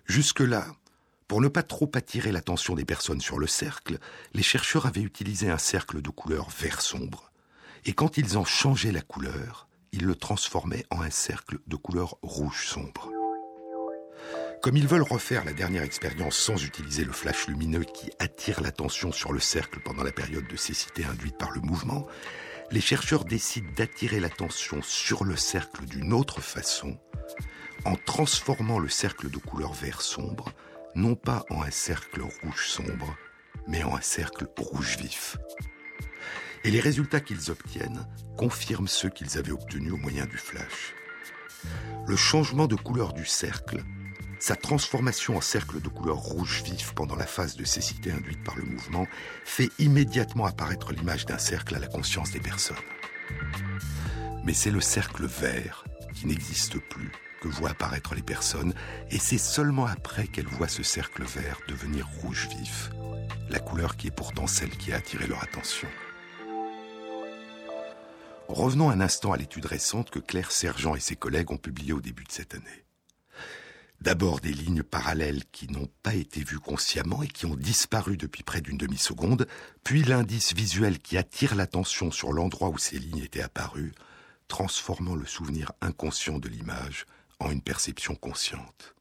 [0.05, 0.65] Jusque-là,
[1.27, 3.99] pour ne pas trop attirer l'attention des personnes sur le cercle,
[4.33, 7.31] les chercheurs avaient utilisé un cercle de couleur vert sombre.
[7.85, 12.17] Et quand ils en changeaient la couleur, ils le transformaient en un cercle de couleur
[12.23, 13.11] rouge sombre.
[14.61, 19.11] Comme ils veulent refaire la dernière expérience sans utiliser le flash lumineux qui attire l'attention
[19.11, 22.07] sur le cercle pendant la période de cécité induite par le mouvement,
[22.71, 26.99] les chercheurs décident d'attirer l'attention sur le cercle d'une autre façon,
[27.85, 30.53] en transformant le cercle de couleur vert sombre
[30.95, 33.15] non pas en un cercle rouge sombre,
[33.67, 35.37] mais en un cercle rouge vif.
[36.63, 38.07] Et les résultats qu'ils obtiennent
[38.37, 40.93] confirment ceux qu'ils avaient obtenus au moyen du flash.
[42.07, 43.83] Le changement de couleur du cercle,
[44.39, 48.55] sa transformation en cercle de couleur rouge vif pendant la phase de cécité induite par
[48.55, 49.05] le mouvement,
[49.43, 52.77] fait immédiatement apparaître l'image d'un cercle à la conscience des personnes.
[54.45, 55.83] Mais c'est le cercle vert
[56.15, 57.11] qui n'existe plus
[57.41, 58.73] que voient apparaître les personnes,
[59.11, 62.89] et c'est seulement après qu'elles voient ce cercle vert devenir rouge vif,
[63.49, 65.87] la couleur qui est pourtant celle qui a attiré leur attention.
[68.47, 72.01] Revenons un instant à l'étude récente que Claire Sergent et ses collègues ont publiée au
[72.01, 72.88] début de cette année.
[74.01, 78.43] D'abord des lignes parallèles qui n'ont pas été vues consciemment et qui ont disparu depuis
[78.43, 79.45] près d'une demi-seconde,
[79.83, 83.93] puis l'indice visuel qui attire l'attention sur l'endroit où ces lignes étaient apparues,
[84.47, 87.05] transformant le souvenir inconscient de l'image
[87.39, 88.95] en une perception consciente.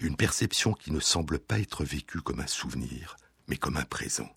[0.00, 4.30] Une perception qui ne semble pas être vécue comme un souvenir, mais comme un présent.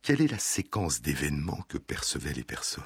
[0.00, 2.84] Quelle est la séquence d'événements que percevaient les personnes?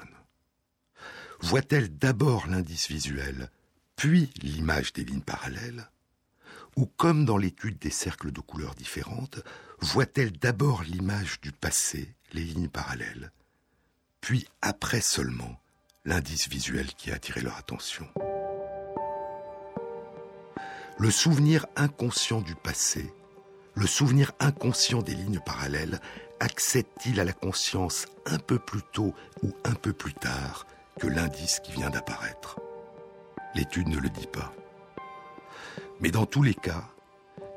[1.39, 3.49] Voient-elles d'abord l'indice visuel,
[3.95, 5.89] puis l'image des lignes parallèles
[6.75, 9.39] Ou comme dans l'étude des cercles de couleurs différentes,
[9.79, 13.31] voient-elles d'abord l'image du passé, les lignes parallèles,
[14.21, 15.59] puis après seulement
[16.03, 18.07] l'indice visuel qui a attiré leur attention.
[20.97, 23.13] Le souvenir inconscient du passé,
[23.75, 25.99] le souvenir inconscient des lignes parallèles,
[26.39, 30.65] accède-t-il à la conscience un peu plus tôt ou un peu plus tard
[30.99, 32.59] que l'indice qui vient d'apparaître?
[33.55, 34.53] L'étude ne le dit pas.
[36.01, 36.83] Mais dans tous les cas,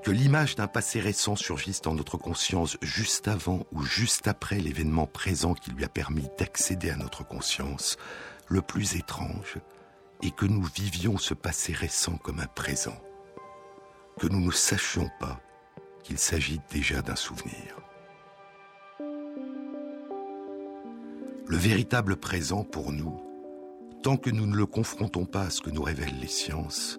[0.04, 5.06] que l'image d'un passé récent surgisse dans notre conscience juste avant ou juste après l'événement
[5.06, 7.96] présent qui lui a permis d'accéder à notre conscience,
[8.46, 9.58] le plus étrange
[10.22, 12.96] est que nous vivions ce passé récent comme un présent
[14.18, 15.40] que nous ne sachions pas
[16.02, 17.76] qu'il s'agit déjà d'un souvenir.
[21.46, 23.27] Le véritable présent pour nous,
[24.02, 26.98] tant que nous ne le confrontons pas à ce que nous révèlent les sciences,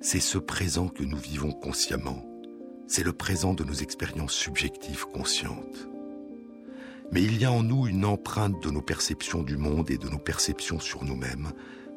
[0.00, 2.24] c'est ce présent que nous vivons consciemment,
[2.86, 5.88] c'est le présent de nos expériences subjectives conscientes.
[7.12, 10.08] Mais il y a en nous une empreinte de nos perceptions du monde et de
[10.08, 11.52] nos perceptions sur nous-mêmes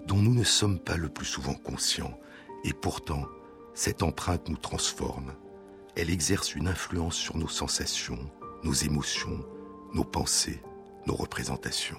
[0.08, 2.18] dont nous ne sommes pas le plus souvent conscients,
[2.64, 3.26] et pourtant
[3.74, 5.34] cette empreinte nous transforme.
[5.96, 8.20] Elle exerce une influence sur nos sensations,
[8.64, 9.46] nos émotions,
[9.94, 10.62] nos pensées,
[11.06, 11.98] nos représentations.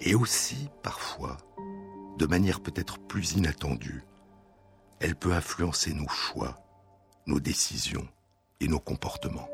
[0.00, 1.36] Et aussi, parfois,
[2.18, 4.02] de manière peut-être plus inattendue,
[4.98, 6.62] elle peut influencer nos choix,
[7.26, 8.08] nos décisions
[8.60, 9.48] et nos comportements.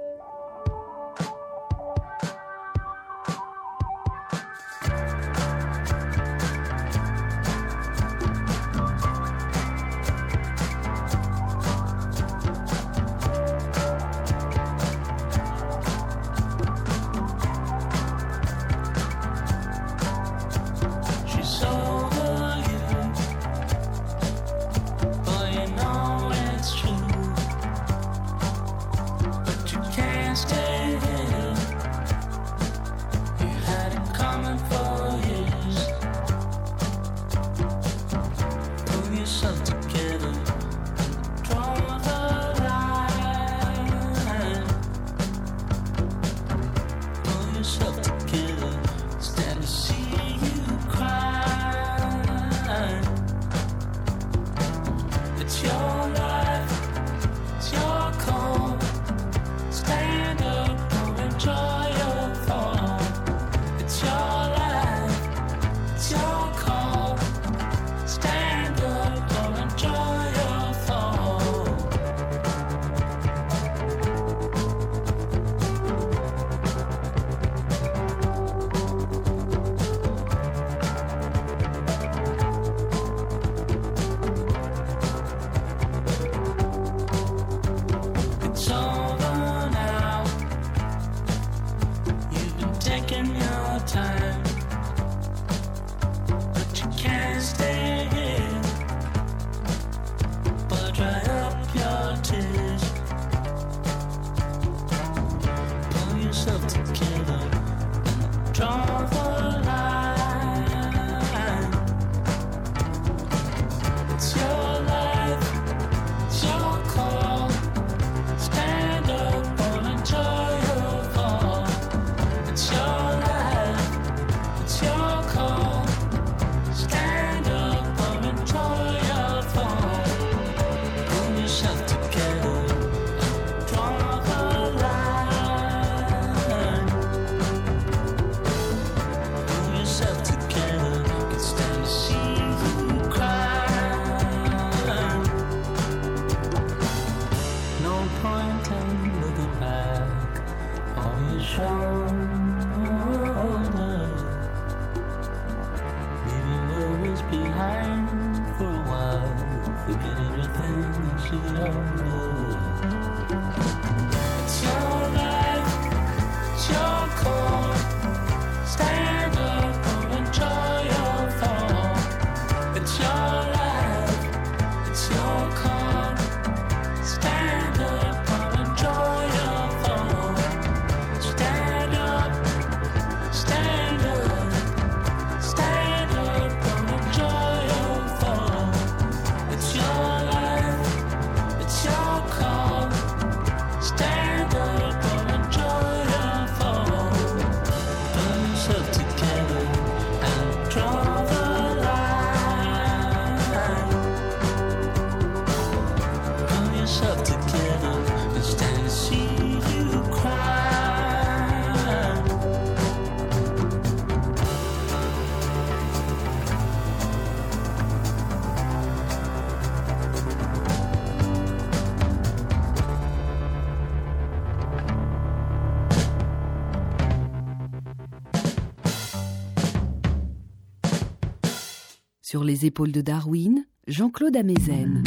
[232.28, 235.04] Sur les épaules de Darwin, Jean-Claude Amezen.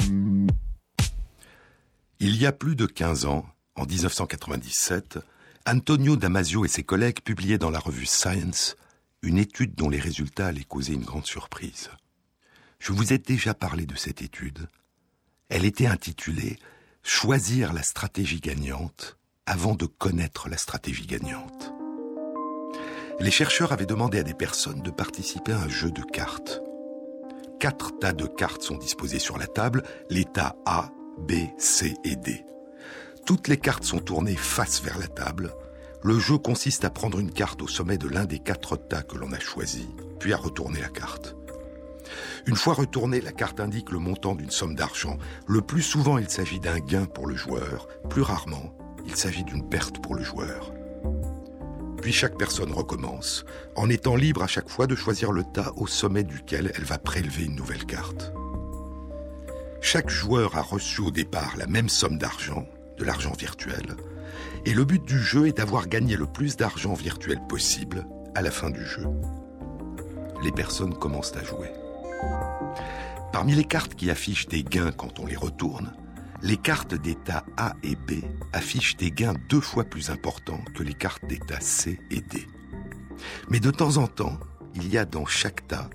[2.21, 3.45] Il y a plus de 15 ans,
[3.75, 5.19] en 1997,
[5.67, 8.77] Antonio Damasio et ses collègues publiaient dans la revue Science
[9.21, 11.89] une étude dont les résultats allaient causer une grande surprise.
[12.79, 14.69] Je vous ai déjà parlé de cette étude.
[15.49, 16.57] Elle était intitulée
[17.03, 21.73] Choisir la stratégie gagnante avant de connaître la stratégie gagnante.
[23.19, 26.61] Les chercheurs avaient demandé à des personnes de participer à un jeu de cartes
[27.59, 32.15] quatre tas de cartes sont disposés sur la table, les tas A, B, C et
[32.15, 32.45] D.
[33.25, 35.53] Toutes les cartes sont tournées face vers la table.
[36.01, 39.17] Le jeu consiste à prendre une carte au sommet de l'un des quatre tas que
[39.17, 39.89] l'on a choisi,
[40.19, 41.35] puis à retourner la carte.
[42.47, 45.17] Une fois retournée, la carte indique le montant d'une somme d'argent.
[45.45, 47.87] Le plus souvent, il s'agit d'un gain pour le joueur.
[48.09, 48.73] Plus rarement,
[49.05, 50.71] il s'agit d'une perte pour le joueur.
[52.01, 53.45] Puis chaque personne recommence,
[53.75, 56.97] en étant libre à chaque fois de choisir le tas au sommet duquel elle va
[56.97, 58.31] prélever une nouvelle carte.
[59.81, 62.65] Chaque joueur a reçu au départ la même somme d'argent,
[62.97, 63.95] de l'argent virtuel,
[64.65, 68.51] et le but du jeu est d'avoir gagné le plus d'argent virtuel possible à la
[68.51, 69.07] fin du jeu.
[70.43, 71.71] Les personnes commencent à jouer.
[73.31, 75.93] Parmi les cartes qui affichent des gains quand on les retourne,
[76.41, 78.23] les cartes d'état A et B
[78.53, 82.47] affichent des gains deux fois plus importants que les cartes d'état C et D.
[83.49, 84.39] Mais de temps en temps,
[84.75, 85.89] il y a dans chaque tas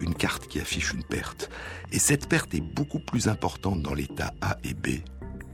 [0.00, 1.50] une carte qui affiche une perte.
[1.92, 5.00] Et cette perte est beaucoup plus importante dans l'état A et B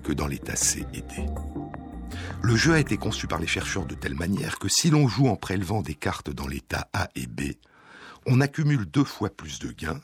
[0.02, 1.26] que dans l'état C et D.
[2.42, 5.28] Le jeu a été conçu par les chercheurs de telle manière que si l'on joue
[5.28, 7.54] en prélevant des cartes dans l'état A et B,
[8.26, 10.00] on accumule deux fois plus de gains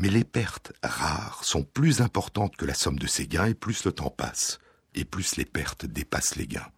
[0.00, 3.84] mais les pertes rares sont plus importantes que la somme de ces gains et plus
[3.84, 4.58] le temps passe,
[4.94, 6.72] et plus les pertes dépassent les gains.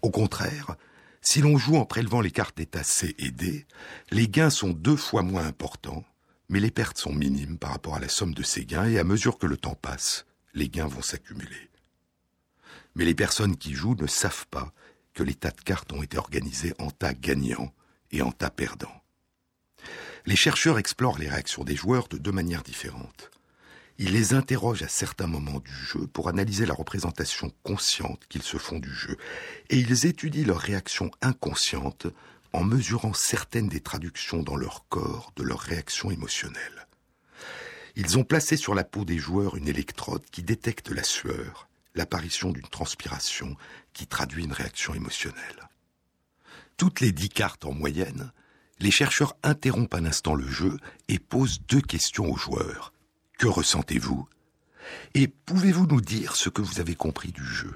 [0.00, 0.76] Au contraire,
[1.22, 3.66] si l'on joue en prélevant les cartes état C et D,
[4.12, 6.04] les gains sont deux fois moins importants,
[6.48, 9.04] mais les pertes sont minimes par rapport à la somme de ces gains et à
[9.04, 11.68] mesure que le temps passe, les gains vont s'accumuler.
[12.94, 14.72] Mais les personnes qui jouent ne savent pas
[15.14, 17.74] que les tas de cartes ont été organisés en tas gagnants
[18.12, 19.03] et en tas perdants.
[20.26, 23.30] Les chercheurs explorent les réactions des joueurs de deux manières différentes.
[23.98, 28.56] Ils les interrogent à certains moments du jeu pour analyser la représentation consciente qu'ils se
[28.56, 29.18] font du jeu,
[29.68, 32.06] et ils étudient leurs réactions inconscientes
[32.54, 36.86] en mesurant certaines des traductions dans leur corps de leurs réactions émotionnelles.
[37.94, 42.50] Ils ont placé sur la peau des joueurs une électrode qui détecte la sueur, l'apparition
[42.50, 43.56] d'une transpiration
[43.92, 45.68] qui traduit une réaction émotionnelle.
[46.76, 48.32] Toutes les dix cartes en moyenne
[48.80, 50.76] les chercheurs interrompent un instant le jeu
[51.08, 52.92] et posent deux questions aux joueurs.
[53.38, 54.28] Que ressentez-vous?
[55.14, 57.74] Et pouvez-vous nous dire ce que vous avez compris du jeu?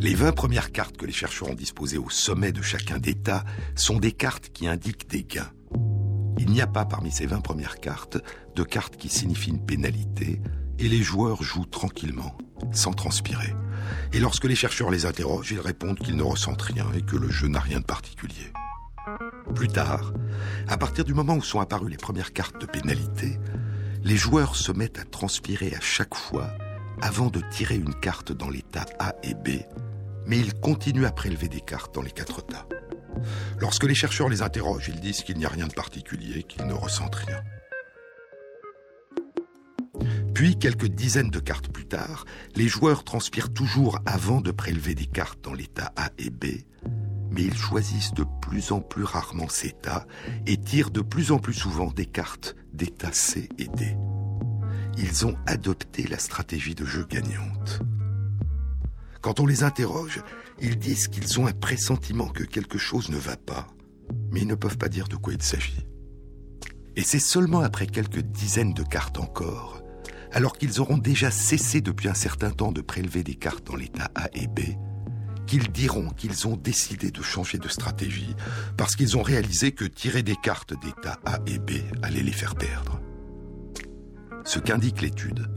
[0.00, 3.44] Les 20 premières cartes que les chercheurs ont disposées au sommet de chacun d'État
[3.74, 5.50] sont des cartes qui indiquent des gains.
[6.38, 8.18] Il n'y a pas parmi ces 20 premières cartes
[8.54, 10.40] de cartes qui signifient une pénalité
[10.78, 12.38] et les joueurs jouent tranquillement,
[12.70, 13.54] sans transpirer.
[14.12, 17.28] Et lorsque les chercheurs les interrogent, ils répondent qu'ils ne ressentent rien et que le
[17.28, 18.52] jeu n'a rien de particulier.
[19.54, 20.12] Plus tard,
[20.68, 23.38] à partir du moment où sont apparues les premières cartes de pénalité,
[24.04, 26.48] les joueurs se mettent à transpirer à chaque fois
[27.00, 29.62] avant de tirer une carte dans l'état A et B,
[30.26, 32.66] mais ils continuent à prélever des cartes dans les quatre tas.
[33.60, 36.74] Lorsque les chercheurs les interrogent, ils disent qu'il n'y a rien de particulier, qu'ils ne
[36.74, 37.42] ressentent rien.
[40.34, 45.06] Puis, quelques dizaines de cartes plus tard, les joueurs transpirent toujours avant de prélever des
[45.06, 46.44] cartes dans l'état A et B,
[47.30, 50.06] mais ils choisissent de plus en plus rarement ces états
[50.46, 53.96] et tirent de plus en plus souvent des cartes d'état C et D.
[54.96, 57.80] Ils ont adopté la stratégie de jeu gagnante.
[59.20, 60.22] Quand on les interroge,
[60.60, 63.66] ils disent qu'ils ont un pressentiment que quelque chose ne va pas,
[64.30, 65.86] mais ils ne peuvent pas dire de quoi il s'agit.
[66.96, 69.82] Et c'est seulement après quelques dizaines de cartes encore,
[70.32, 74.10] alors qu'ils auront déjà cessé depuis un certain temps de prélever des cartes dans l'état
[74.14, 74.60] A et B,
[75.48, 78.36] qu'ils diront qu'ils ont décidé de changer de stratégie
[78.76, 81.72] parce qu'ils ont réalisé que tirer des cartes d'état A et B
[82.02, 83.00] allait les faire perdre.
[84.44, 85.48] Ce qu'indique l'étude,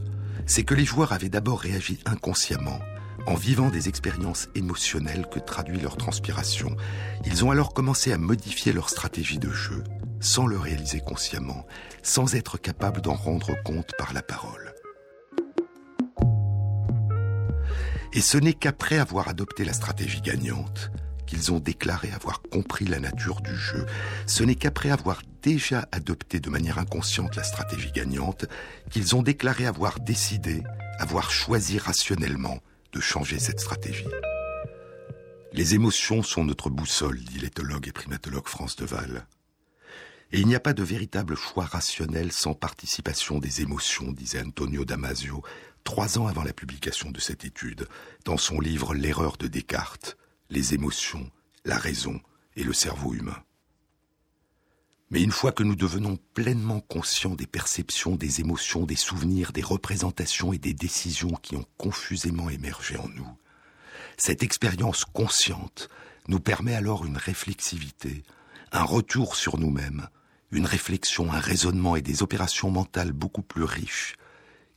[0.46, 2.80] c'est que les joueurs avaient d'abord réagi inconsciemment
[3.26, 6.76] en vivant des expériences émotionnelles que traduit leur transpiration,
[7.24, 9.84] ils ont alors commencé à modifier leur stratégie de jeu,
[10.18, 11.64] sans le réaliser consciemment,
[12.02, 14.71] sans être capables d'en rendre compte par la parole.
[18.14, 20.90] Et ce n'est qu'après avoir adopté la stratégie gagnante
[21.26, 23.86] qu'ils ont déclaré avoir compris la nature du jeu.
[24.26, 28.44] Ce n'est qu'après avoir déjà adopté de manière inconsciente la stratégie gagnante
[28.90, 30.62] qu'ils ont déclaré avoir décidé,
[30.98, 32.58] avoir choisi rationnellement
[32.92, 34.04] de changer cette stratégie.
[35.54, 39.26] Les émotions sont notre boussole, dit l'éthologue et primatologue France Deval.
[40.32, 44.84] Et il n'y a pas de véritable choix rationnel sans participation des émotions, disait Antonio
[44.84, 45.42] Damasio,
[45.84, 47.88] trois ans avant la publication de cette étude,
[48.24, 50.16] dans son livre L'erreur de Descartes,
[50.50, 51.30] les émotions,
[51.64, 52.20] la raison
[52.56, 53.42] et le cerveau humain.
[55.10, 59.62] Mais une fois que nous devenons pleinement conscients des perceptions, des émotions, des souvenirs, des
[59.62, 63.28] représentations et des décisions qui ont confusément émergé en nous,
[64.16, 65.90] cette expérience consciente
[66.28, 68.22] nous permet alors une réflexivité,
[68.72, 70.08] un retour sur nous-mêmes,
[70.50, 74.16] une réflexion, un raisonnement et des opérations mentales beaucoup plus riches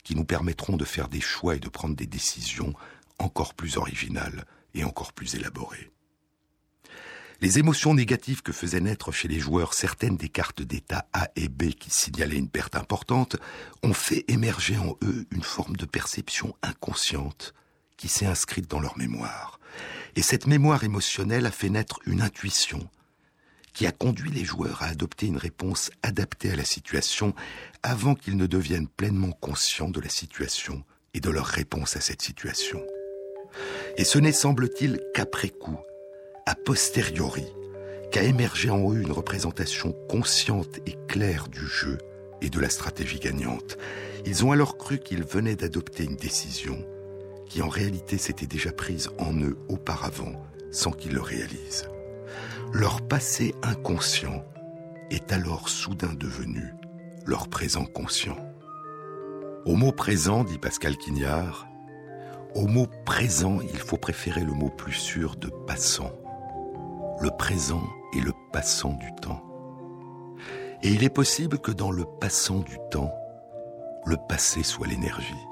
[0.06, 2.74] qui nous permettront de faire des choix et de prendre des décisions
[3.18, 5.90] encore plus originales et encore plus élaborées.
[7.40, 11.48] Les émotions négatives que faisaient naître chez les joueurs certaines des cartes d'état A et
[11.48, 13.34] B qui signalaient une perte importante
[13.82, 17.52] ont fait émerger en eux une forme de perception inconsciente
[17.96, 19.58] qui s'est inscrite dans leur mémoire.
[20.14, 22.88] Et cette mémoire émotionnelle a fait naître une intuition
[23.76, 27.34] qui a conduit les joueurs à adopter une réponse adaptée à la situation
[27.86, 30.82] avant qu'ils ne deviennent pleinement conscients de la situation
[31.14, 32.82] et de leur réponse à cette situation.
[33.96, 35.78] Et ce n'est, semble-t-il, qu'après coup,
[36.46, 37.46] a posteriori
[38.10, 41.98] qu'a émergé en eux une représentation consciente et claire du jeu
[42.42, 43.78] et de la stratégie gagnante.
[44.24, 46.84] Ils ont alors cru qu'ils venaient d'adopter une décision
[47.48, 51.88] qui en réalité s'était déjà prise en eux auparavant sans qu'ils le réalisent.
[52.72, 54.44] Leur passé inconscient
[55.10, 56.74] est alors soudain devenu
[57.26, 58.36] leur présent conscient.
[59.64, 61.66] Au mot présent, dit Pascal Quignard,
[62.54, 66.12] au mot présent, il faut préférer le mot plus sûr de passant
[67.20, 67.82] le présent
[68.14, 69.42] et le passant du temps.
[70.82, 73.12] Et il est possible que dans le passant du temps,
[74.04, 75.46] le passé soit l'énergie.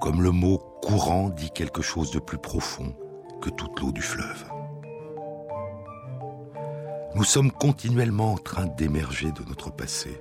[0.00, 2.94] Comme le mot courant dit quelque chose de plus profond
[3.40, 4.44] que toute l'eau du fleuve.
[7.14, 10.20] Nous sommes continuellement en train d'émerger de notre passé.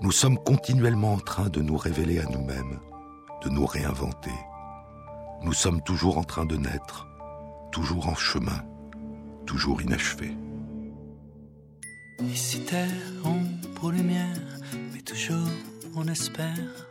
[0.00, 2.78] Nous sommes continuellement en train de nous révéler à nous-mêmes,
[3.42, 4.34] de nous réinventer.
[5.42, 7.06] Nous sommes toujours en train de naître,
[7.72, 8.62] toujours en chemin
[9.46, 10.36] toujours inachevé.
[12.20, 12.90] Ici terre,
[13.24, 14.58] ombre lumière,
[14.92, 15.50] mais toujours
[15.94, 16.88] on espère.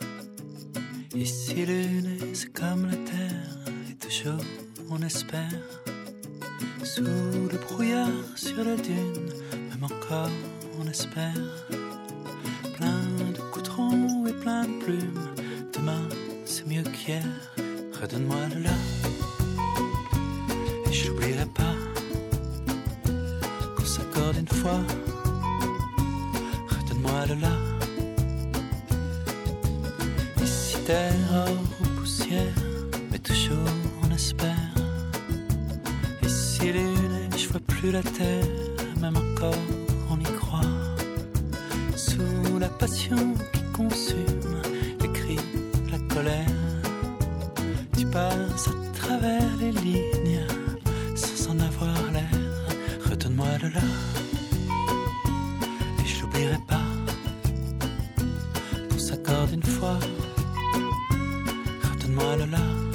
[1.14, 3.56] Ici lune, c'est comme la terre,
[3.90, 4.44] et toujours
[4.90, 5.64] on espère.
[6.84, 9.30] Sous le brouillard sur la dune,
[9.70, 10.30] même encore
[10.80, 11.34] on espère.
[14.46, 16.08] Plein de demain
[16.46, 17.26] c'est mieux qu'hier.
[18.00, 18.78] Redonne-moi le là,
[20.88, 21.76] et j'oublierai pas
[24.38, 24.82] une fois.
[26.70, 27.56] Redonne-moi le là.
[30.44, 31.46] Ici terre,
[31.82, 32.60] ou poussière,
[33.12, 33.72] mais toujours
[34.04, 34.74] on espère.
[36.24, 38.46] Ici lune je vois plus la terre,
[39.02, 39.66] même encore
[40.12, 40.72] on y croit.
[41.96, 43.34] Sous la passion
[43.76, 44.62] consume
[45.02, 45.40] les cris,
[45.92, 46.46] la colère,
[47.98, 50.48] tu passes à travers les lignes
[51.16, 52.30] sans en avoir l'air.
[53.10, 53.82] Redonne-moi le là.
[55.98, 56.32] C'est lui
[58.92, 60.16] qui nous fait croire que
[62.00, 62.95] tout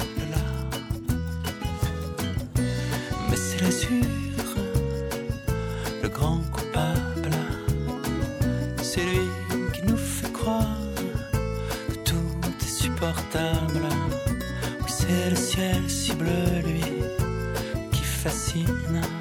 [18.67, 19.20] Marina.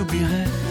[0.00, 0.69] Et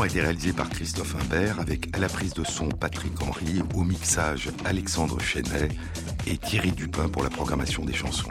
[0.00, 3.82] a été réalisée par Christophe Imbert avec à la prise de son Patrick Henry, au
[3.82, 5.68] mixage Alexandre Chenet
[6.26, 8.30] et Thierry Dupin pour la programmation des chansons.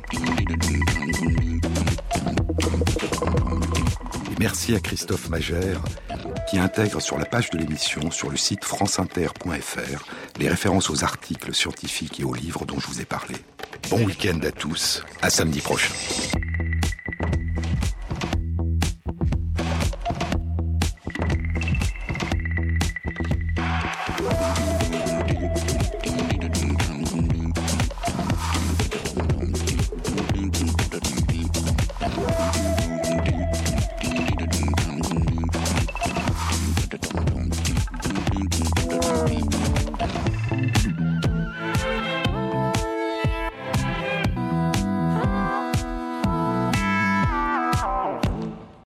[4.31, 5.81] Et merci à Christophe Magère
[6.49, 10.05] qui intègre sur la page de l'émission sur le site franceinter.fr
[10.39, 13.35] les références aux articles scientifiques et aux livres dont je vous ai parlé.
[13.89, 15.93] Bon week-end à tous, à samedi prochain.